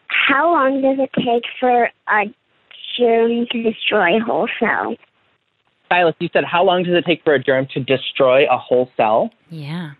how 0.07 0.53
long 0.53 0.81
does 0.81 0.99
it 1.01 1.11
take 1.21 1.43
for 1.59 1.91
a 2.09 2.25
germ 2.97 3.47
to 3.51 3.63
destroy 3.65 4.19
a 4.19 4.21
whole 4.21 4.49
cell? 4.61 4.95
Silas, 5.89 6.15
you 6.21 6.29
said 6.33 6.45
how 6.45 6.63
long 6.63 6.85
does 6.85 6.95
it 6.95 7.05
take 7.05 7.25
for 7.25 7.35
a 7.35 7.43
germ 7.43 7.67
to 7.75 7.81
destroy 7.81 8.45
a 8.49 8.57
whole 8.57 8.93
cell? 8.97 9.31
Yeah. 9.49 9.95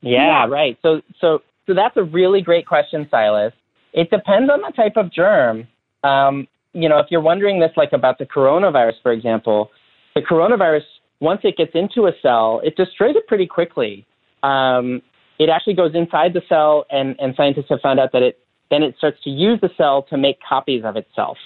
Yeah, 0.00 0.48
right. 0.48 0.76
So 0.82 1.00
so 1.20 1.42
so 1.68 1.74
that's 1.74 1.96
a 1.96 2.02
really 2.02 2.42
great 2.42 2.66
question, 2.66 3.06
Silas. 3.08 3.52
It 3.92 4.10
depends 4.10 4.50
on 4.50 4.62
the 4.62 4.72
type 4.74 4.96
of 4.96 5.12
germ. 5.12 5.68
Um, 6.02 6.48
you 6.72 6.88
know, 6.88 6.98
if 6.98 7.06
you're 7.10 7.20
wondering 7.20 7.60
this 7.60 7.72
like 7.76 7.92
about 7.92 8.18
the 8.18 8.26
coronavirus, 8.26 8.94
for 9.02 9.12
example, 9.12 9.70
the 10.14 10.22
coronavirus 10.22 10.82
once 11.20 11.40
it 11.44 11.56
gets 11.56 11.70
into 11.74 12.06
a 12.06 12.12
cell, 12.20 12.60
it 12.64 12.76
destroys 12.76 13.14
it 13.14 13.26
pretty 13.28 13.46
quickly. 13.46 14.04
Um, 14.42 15.00
it 15.38 15.48
actually 15.48 15.74
goes 15.74 15.92
inside 15.94 16.34
the 16.34 16.42
cell, 16.48 16.84
and, 16.90 17.14
and 17.20 17.34
scientists 17.36 17.66
have 17.68 17.80
found 17.80 18.00
out 18.00 18.10
that 18.12 18.22
it 18.22 18.38
then 18.70 18.82
it 18.82 18.94
starts 18.96 19.18
to 19.22 19.30
use 19.30 19.60
the 19.60 19.70
cell 19.76 20.02
to 20.08 20.16
make 20.16 20.38
copies 20.46 20.82
of 20.84 20.96
itself. 20.96 21.36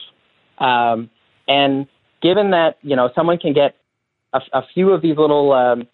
Um, 0.58 1.10
and 1.48 1.86
given 2.22 2.50
that 2.52 2.78
you 2.82 2.96
know 2.96 3.10
someone 3.14 3.38
can 3.38 3.52
get 3.52 3.76
a, 4.32 4.40
a 4.52 4.62
few 4.72 4.90
of 4.90 5.02
these 5.02 5.16
little 5.16 5.52
um, 5.52 5.86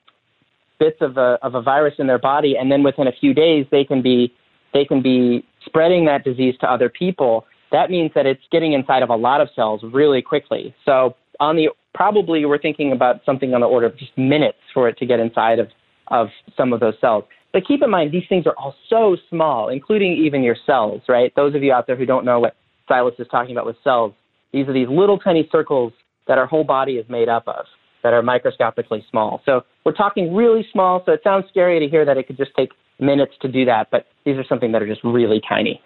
bits 0.78 0.98
of 1.00 1.16
a 1.16 1.38
of 1.42 1.54
a 1.54 1.62
virus 1.62 1.94
in 1.98 2.06
their 2.06 2.18
body, 2.18 2.56
and 2.56 2.70
then 2.70 2.82
within 2.82 3.06
a 3.06 3.12
few 3.12 3.34
days 3.34 3.66
they 3.70 3.84
can 3.84 4.02
be 4.02 4.32
they 4.72 4.84
can 4.84 5.02
be 5.02 5.44
spreading 5.64 6.04
that 6.06 6.24
disease 6.24 6.54
to 6.60 6.70
other 6.70 6.88
people. 6.88 7.46
That 7.72 7.90
means 7.90 8.12
that 8.14 8.26
it's 8.26 8.42
getting 8.52 8.74
inside 8.74 9.02
of 9.02 9.10
a 9.10 9.16
lot 9.16 9.40
of 9.40 9.48
cells 9.56 9.82
really 9.82 10.22
quickly. 10.22 10.74
So 10.84 11.16
on 11.40 11.56
the 11.56 11.70
probably 11.94 12.44
we're 12.44 12.58
thinking 12.58 12.92
about 12.92 13.20
something 13.26 13.54
on 13.54 13.60
the 13.60 13.66
order 13.66 13.86
of 13.86 13.98
just 13.98 14.16
minutes 14.16 14.58
for 14.72 14.88
it 14.88 14.96
to 14.98 15.06
get 15.06 15.20
inside 15.20 15.58
of 15.58 15.68
of 16.08 16.28
some 16.56 16.72
of 16.72 16.80
those 16.80 16.94
cells. 17.00 17.24
But 17.52 17.66
keep 17.66 17.82
in 17.82 17.90
mind 17.90 18.12
these 18.12 18.24
things 18.28 18.46
are 18.46 18.54
all 18.58 18.74
so 18.88 19.16
small, 19.30 19.68
including 19.68 20.12
even 20.12 20.42
your 20.42 20.56
cells, 20.66 21.02
right? 21.08 21.32
Those 21.36 21.54
of 21.54 21.62
you 21.62 21.72
out 21.72 21.86
there 21.86 21.96
who 21.96 22.06
don't 22.06 22.24
know 22.24 22.40
what 22.40 22.56
Silas 22.88 23.14
is 23.18 23.26
talking 23.30 23.52
about 23.52 23.66
with 23.66 23.76
cells, 23.82 24.12
these 24.52 24.68
are 24.68 24.72
these 24.72 24.88
little 24.88 25.18
tiny 25.18 25.48
circles 25.50 25.92
that 26.28 26.38
our 26.38 26.46
whole 26.46 26.64
body 26.64 26.94
is 26.94 27.06
made 27.08 27.28
up 27.28 27.46
of 27.46 27.64
that 28.02 28.12
are 28.12 28.22
microscopically 28.22 29.04
small. 29.10 29.40
So 29.46 29.62
we're 29.84 29.92
talking 29.92 30.34
really 30.34 30.66
small, 30.72 31.02
so 31.06 31.12
it 31.12 31.20
sounds 31.22 31.46
scary 31.48 31.78
to 31.80 31.88
hear 31.88 32.04
that 32.04 32.16
it 32.16 32.26
could 32.26 32.36
just 32.36 32.50
take 32.56 32.70
minutes 32.98 33.32
to 33.42 33.48
do 33.48 33.64
that, 33.64 33.88
but 33.90 34.06
these 34.24 34.36
are 34.36 34.44
something 34.48 34.72
that 34.72 34.82
are 34.82 34.86
just 34.86 35.02
really 35.04 35.40
tiny. 35.48 35.80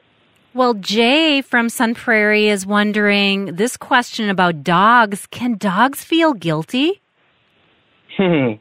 Well, 0.57 0.73
Jay 0.73 1.43
from 1.43 1.69
Sun 1.69 1.97
Prairie 1.97 2.49
is 2.49 2.65
wondering 2.65 3.57
this 3.57 3.77
question 3.77 4.31
about 4.31 4.65
dogs. 4.65 5.27
Can 5.31 5.59
dogs 5.59 6.03
feel 6.03 6.33
guilty? 6.33 7.03
Hmm. 8.17 8.53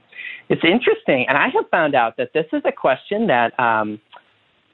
It's 0.50 0.62
interesting, 0.66 1.26
and 1.30 1.38
I 1.38 1.48
have 1.56 1.70
found 1.72 1.96
out 1.96 2.18
that 2.18 2.34
this 2.34 2.48
is 2.52 2.62
a 2.66 2.74
question 2.74 3.28
that 3.28 3.58
um, 3.58 4.02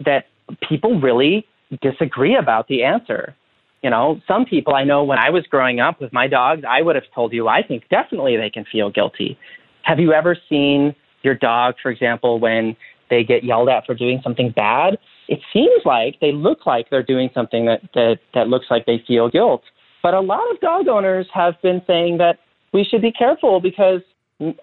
that 0.04 0.30
people 0.68 1.00
really 1.00 1.46
disagree 1.84 2.36
about 2.36 2.68
the 2.68 2.82
answer. 2.82 3.36
You 3.84 3.92
know, 3.92 4.20
some 4.28 4.44
people 4.44 4.74
I 4.74 4.84
know 4.84 5.04
when 5.04 5.20
I 5.20 5.30
was 5.30 5.46
growing 5.46 5.80
up 5.80 6.02
with 6.02 6.12
my 6.12 6.28
dogs, 6.28 6.64
I 6.68 6.82
would 6.82 6.96
have 6.96 7.06
told 7.14 7.34
you 7.34 7.48
I 7.48 7.62
think 7.62 7.84
definitely 7.90 8.36
they 8.36 8.50
can 8.50 8.66
feel 8.66 8.90
guilty. 8.90 9.38
Have 9.84 10.00
you 10.00 10.12
ever 10.12 10.36
seen 10.50 10.96
your 11.22 11.36
dog, 11.36 11.76
for 11.84 11.92
example, 11.92 12.40
when 12.40 12.76
they 13.12 13.24
get 13.24 13.44
yelled 13.44 13.70
at 13.70 13.86
for 13.86 13.94
doing 13.94 14.22
something 14.24 14.50
bad? 14.56 14.98
It 15.32 15.40
seems 15.54 15.82
like 15.86 16.20
they 16.20 16.34
look 16.34 16.66
like 16.66 16.90
they're 16.90 17.02
doing 17.02 17.30
something 17.34 17.66
that, 17.66 17.80
that, 17.94 18.20
that 18.34 18.50
looks 18.50 18.66
like 18.70 18.86
they 18.86 19.02
feel 19.08 19.30
guilt. 19.30 19.64
But 20.04 20.14
a 20.14 20.20
lot 20.20 20.44
of 20.52 20.60
dog 20.60 20.90
owners 20.90 21.26
have 21.34 21.54
been 21.62 21.82
saying 21.88 22.18
that 22.18 22.40
we 22.74 22.84
should 22.84 23.02
be 23.02 23.14
careful 23.14 23.62
because 23.62 24.02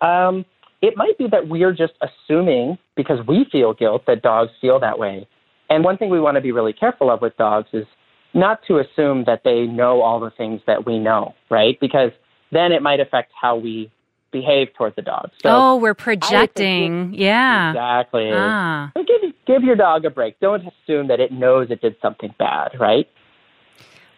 um, 0.02 0.44
it 0.82 0.94
might 0.94 1.16
be 1.16 1.26
that 1.30 1.48
we're 1.48 1.72
just 1.72 1.94
assuming 2.02 2.76
because 2.96 3.26
we 3.26 3.46
feel 3.50 3.72
guilt 3.72 4.02
that 4.06 4.20
dogs 4.20 4.50
feel 4.60 4.78
that 4.80 4.98
way. 4.98 5.26
And 5.70 5.82
one 5.82 5.96
thing 5.96 6.10
we 6.10 6.20
want 6.20 6.34
to 6.34 6.42
be 6.42 6.52
really 6.52 6.74
careful 6.74 7.10
of 7.10 7.22
with 7.22 7.34
dogs 7.38 7.68
is 7.72 7.86
not 8.34 8.60
to 8.68 8.78
assume 8.78 9.24
that 9.24 9.40
they 9.44 9.62
know 9.62 10.02
all 10.02 10.20
the 10.20 10.30
things 10.30 10.60
that 10.66 10.84
we 10.84 10.98
know, 10.98 11.34
right? 11.50 11.80
Because 11.80 12.10
then 12.52 12.72
it 12.72 12.82
might 12.82 13.00
affect 13.00 13.32
how 13.40 13.56
we 13.56 13.90
behave 14.30 14.68
toward 14.74 14.94
the 14.96 15.02
dog. 15.02 15.30
So 15.42 15.50
oh, 15.50 15.76
we're 15.76 15.94
projecting. 15.94 17.14
Yeah. 17.14 17.70
Exactly. 17.70 18.30
Ah. 18.32 18.92
So 18.96 19.04
give, 19.04 19.32
give 19.46 19.62
your 19.62 19.76
dog 19.76 20.04
a 20.04 20.10
break. 20.10 20.38
Don't 20.40 20.62
assume 20.62 21.08
that 21.08 21.20
it 21.20 21.32
knows 21.32 21.68
it 21.70 21.80
did 21.80 21.96
something 22.02 22.34
bad, 22.38 22.78
right? 22.78 23.08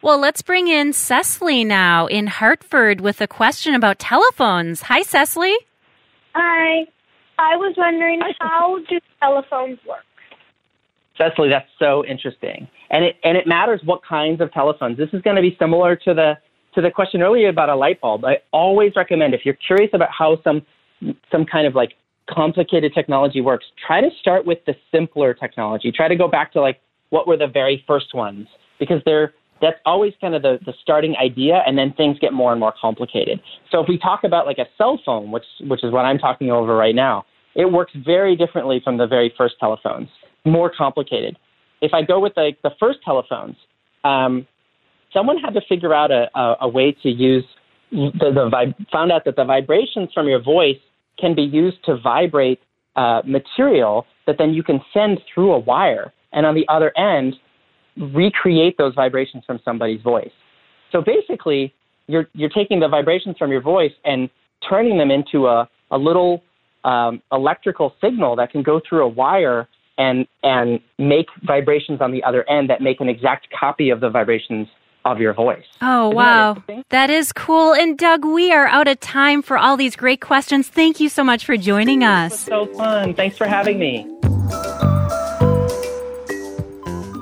Well, 0.03 0.18
let's 0.18 0.40
bring 0.40 0.68
in 0.68 0.92
Cecily 0.92 1.62
now 1.62 2.07
in 2.07 2.27
Hartford 2.27 3.01
with 3.01 3.20
a 3.20 3.27
question 3.27 3.75
about 3.75 3.99
telephones. 3.99 4.83
Hi, 4.83 5.03
Cecily. 5.03 5.55
Hi. 6.35 6.87
I 7.38 7.57
was 7.57 7.75
wondering 7.77 8.20
how 8.38 8.79
do 8.88 8.99
telephones 9.20 9.79
work? 9.88 10.05
Cecily, 11.16 11.49
that's 11.49 11.68
so 11.79 12.05
interesting, 12.07 12.68
and 12.90 13.05
it 13.05 13.16
and 13.25 13.37
it 13.37 13.46
matters 13.46 13.81
what 13.85 14.01
kinds 14.03 14.40
of 14.40 14.53
telephones. 14.53 14.96
This 14.96 15.11
is 15.12 15.20
going 15.20 15.37
to 15.37 15.42
be 15.42 15.55
similar 15.59 15.96
to 15.96 16.14
the 16.14 16.35
to 16.74 16.80
the 16.80 16.90
question 16.90 17.22
earlier 17.22 17.48
about 17.48 17.68
a 17.68 17.74
light 17.74 18.00
bulb. 18.00 18.24
I 18.24 18.38
always 18.52 18.92
recommend 18.96 19.35
if 19.35 19.42
you're 19.44 19.59
curious 19.66 19.90
about 19.92 20.11
how 20.16 20.38
some 20.42 20.62
some 21.33 21.46
kind 21.46 21.66
of 21.66 21.74
like 21.74 21.94
complicated 22.28 22.92
technology 22.94 23.40
works, 23.40 23.64
try 23.87 24.00
to 24.00 24.11
start 24.20 24.46
with 24.46 24.59
the 24.66 24.74
simpler 24.92 25.35
technology. 25.35 25.90
Try 25.90 26.09
to 26.09 26.16
go 26.16 26.28
back 26.28 26.52
to 26.52 26.61
like 26.61 26.80
what 27.11 27.26
were 27.26 27.37
the 27.37 27.46
very 27.46 27.83
first 27.87 28.14
ones 28.14 28.46
because 28.78 29.00
they're 29.04 29.35
that's 29.61 29.76
always 29.85 30.14
kind 30.22 30.35
of 30.35 30.40
the, 30.40 30.59
the 30.64 30.72
starting 30.80 31.14
idea 31.22 31.62
and 31.66 31.76
then 31.76 31.92
things 31.92 32.18
get 32.18 32.33
more 32.33 32.50
and 32.50 32.59
more 32.59 32.72
complicated. 32.80 33.40
So 33.70 33.80
if 33.80 33.88
we 33.88 33.98
talk 33.98 34.24
about 34.24 34.46
like 34.46 34.56
a 34.59 34.66
cell 34.78 34.98
phone, 35.04 35.30
which 35.30 35.44
which 35.62 35.85
is 35.85 35.92
what 35.92 36.04
I'm 36.04 36.18
talking 36.18 36.50
over 36.50 36.76
right 36.76 36.94
now, 36.94 37.24
it 37.54 37.70
works 37.70 37.92
very 38.04 38.37
differently 38.37 38.80
from 38.83 38.96
the 38.96 39.06
very 39.06 39.33
first 39.37 39.56
telephones, 39.61 40.09
more 40.44 40.72
complicated. 40.74 41.37
If 41.83 41.92
I 41.92 42.02
go 42.02 42.20
with 42.20 42.33
like 42.37 42.61
the 42.62 42.70
first 42.78 43.00
telephones, 43.04 43.56
um, 44.04 44.46
someone 45.12 45.38
had 45.38 45.55
to 45.55 45.61
figure 45.68 45.94
out 45.94 46.11
a, 46.11 46.29
a, 46.35 46.57
a 46.62 46.68
way 46.68 46.96
to 47.03 47.09
use 47.09 47.44
the, 47.90 48.11
the 48.20 48.75
found 48.92 49.11
out 49.11 49.25
that 49.25 49.37
the 49.37 49.44
vibrations 49.44 50.11
from 50.14 50.29
your 50.29 50.42
voice 50.42 50.79
can 51.18 51.35
be 51.35 51.42
used 51.42 51.85
to 51.85 51.96
vibrate 51.96 52.61
uh, 52.96 53.23
material 53.25 54.07
that 54.27 54.37
then 54.38 54.53
you 54.53 54.62
can 54.62 54.81
send 54.92 55.20
through 55.33 55.53
a 55.53 55.59
wire, 55.59 56.12
and 56.33 56.46
on 56.46 56.55
the 56.55 56.66
other 56.68 56.96
end, 56.96 57.35
recreate 58.14 58.77
those 58.79 58.94
vibrations 58.94 59.44
from 59.44 59.61
somebody's 59.64 60.01
voice. 60.03 60.31
So 60.92 61.03
basically, 61.03 61.75
you're 62.07 62.27
you're 62.33 62.51
taking 62.51 62.81
the 62.81 62.88
vibrations 62.88 63.37
from 63.38 63.51
your 63.51 63.61
voice 63.61 63.92
and 64.05 64.29
turning 64.68 64.99
them 64.99 65.11
into 65.11 65.46
a, 65.46 65.68
a 65.90 65.99
little 65.99 66.42
um, 66.85 67.23
electrical 67.33 67.94
signal 68.01 68.37
that 68.37 68.51
can 68.51 68.62
go 68.62 68.81
through 68.88 69.05
a 69.05 69.09
wire 69.09 69.68
and 69.99 70.27
and 70.42 70.81
make 70.99 71.27
vibrations 71.44 72.01
on 72.01 72.12
the 72.12 72.23
other 72.25 72.49
end 72.49 72.70
that 72.70 72.81
make 72.81 73.01
an 73.01 73.09
exact 73.09 73.49
copy 73.59 73.90
of 73.90 74.01
the 74.01 74.09
vibrations 74.09 74.66
of 75.04 75.20
your 75.20 75.32
voice. 75.32 75.64
Oh, 75.80 76.08
Isn't 76.08 76.16
wow. 76.16 76.54
that 76.66 76.84
That 76.90 77.10
is 77.10 77.32
cool. 77.32 77.72
And 77.74 77.96
Doug, 77.98 78.24
we 78.24 78.52
are 78.52 78.66
out 78.66 78.88
of 78.88 79.00
time 79.00 79.42
for 79.42 79.56
all 79.56 79.76
these 79.76 79.96
great 79.96 80.20
questions. 80.20 80.68
Thank 80.68 81.00
you 81.00 81.08
so 81.08 81.24
much 81.24 81.44
for 81.44 81.56
joining 81.56 82.04
us. 82.04 82.40
so 82.40 82.66
fun. 82.66 83.14
Thanks 83.14 83.36
for 83.38 83.46
having 83.46 83.78
me. 83.78 84.06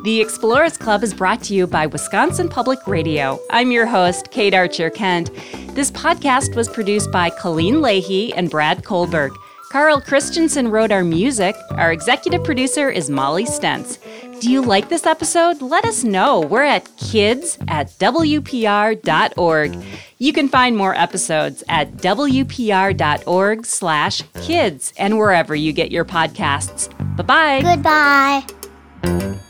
The 0.04 0.20
Explorers 0.22 0.78
Club 0.78 1.02
is 1.02 1.12
brought 1.12 1.42
to 1.44 1.54
you 1.54 1.66
by 1.66 1.86
Wisconsin 1.86 2.48
Public 2.48 2.78
Radio. 2.86 3.38
I'm 3.50 3.70
your 3.70 3.84
host, 3.84 4.30
Kate 4.30 4.54
Archer 4.54 4.88
Kent. 4.88 5.30
This 5.74 5.90
podcast 5.90 6.56
was 6.56 6.66
produced 6.68 7.12
by 7.12 7.28
Colleen 7.30 7.82
Leahy 7.82 8.32
and 8.32 8.48
Brad 8.50 8.84
Kohlberg. 8.84 9.30
Carl 9.70 10.00
Christensen 10.00 10.70
wrote 10.70 10.90
our 10.90 11.04
music. 11.04 11.54
Our 11.72 11.92
executive 11.92 12.42
producer 12.42 12.88
is 12.88 13.10
Molly 13.10 13.44
Stentz. 13.44 13.98
Do 14.40 14.50
you 14.50 14.62
like 14.62 14.88
this 14.88 15.04
episode? 15.04 15.60
Let 15.60 15.84
us 15.84 16.04
know. 16.04 16.40
We're 16.40 16.62
at 16.62 16.88
kids 16.96 17.58
at 17.68 17.90
WPR.org. 17.98 19.76
You 20.18 20.32
can 20.32 20.48
find 20.48 20.76
more 20.76 20.94
episodes 20.94 21.62
at 21.68 21.92
WPR.org 21.96 23.66
slash 23.66 24.22
kids 24.42 24.92
and 24.96 25.18
wherever 25.18 25.54
you 25.54 25.72
get 25.72 25.90
your 25.90 26.04
podcasts. 26.04 26.88
Bye 27.16 27.62
bye. 27.62 28.44
Goodbye. 29.02 29.44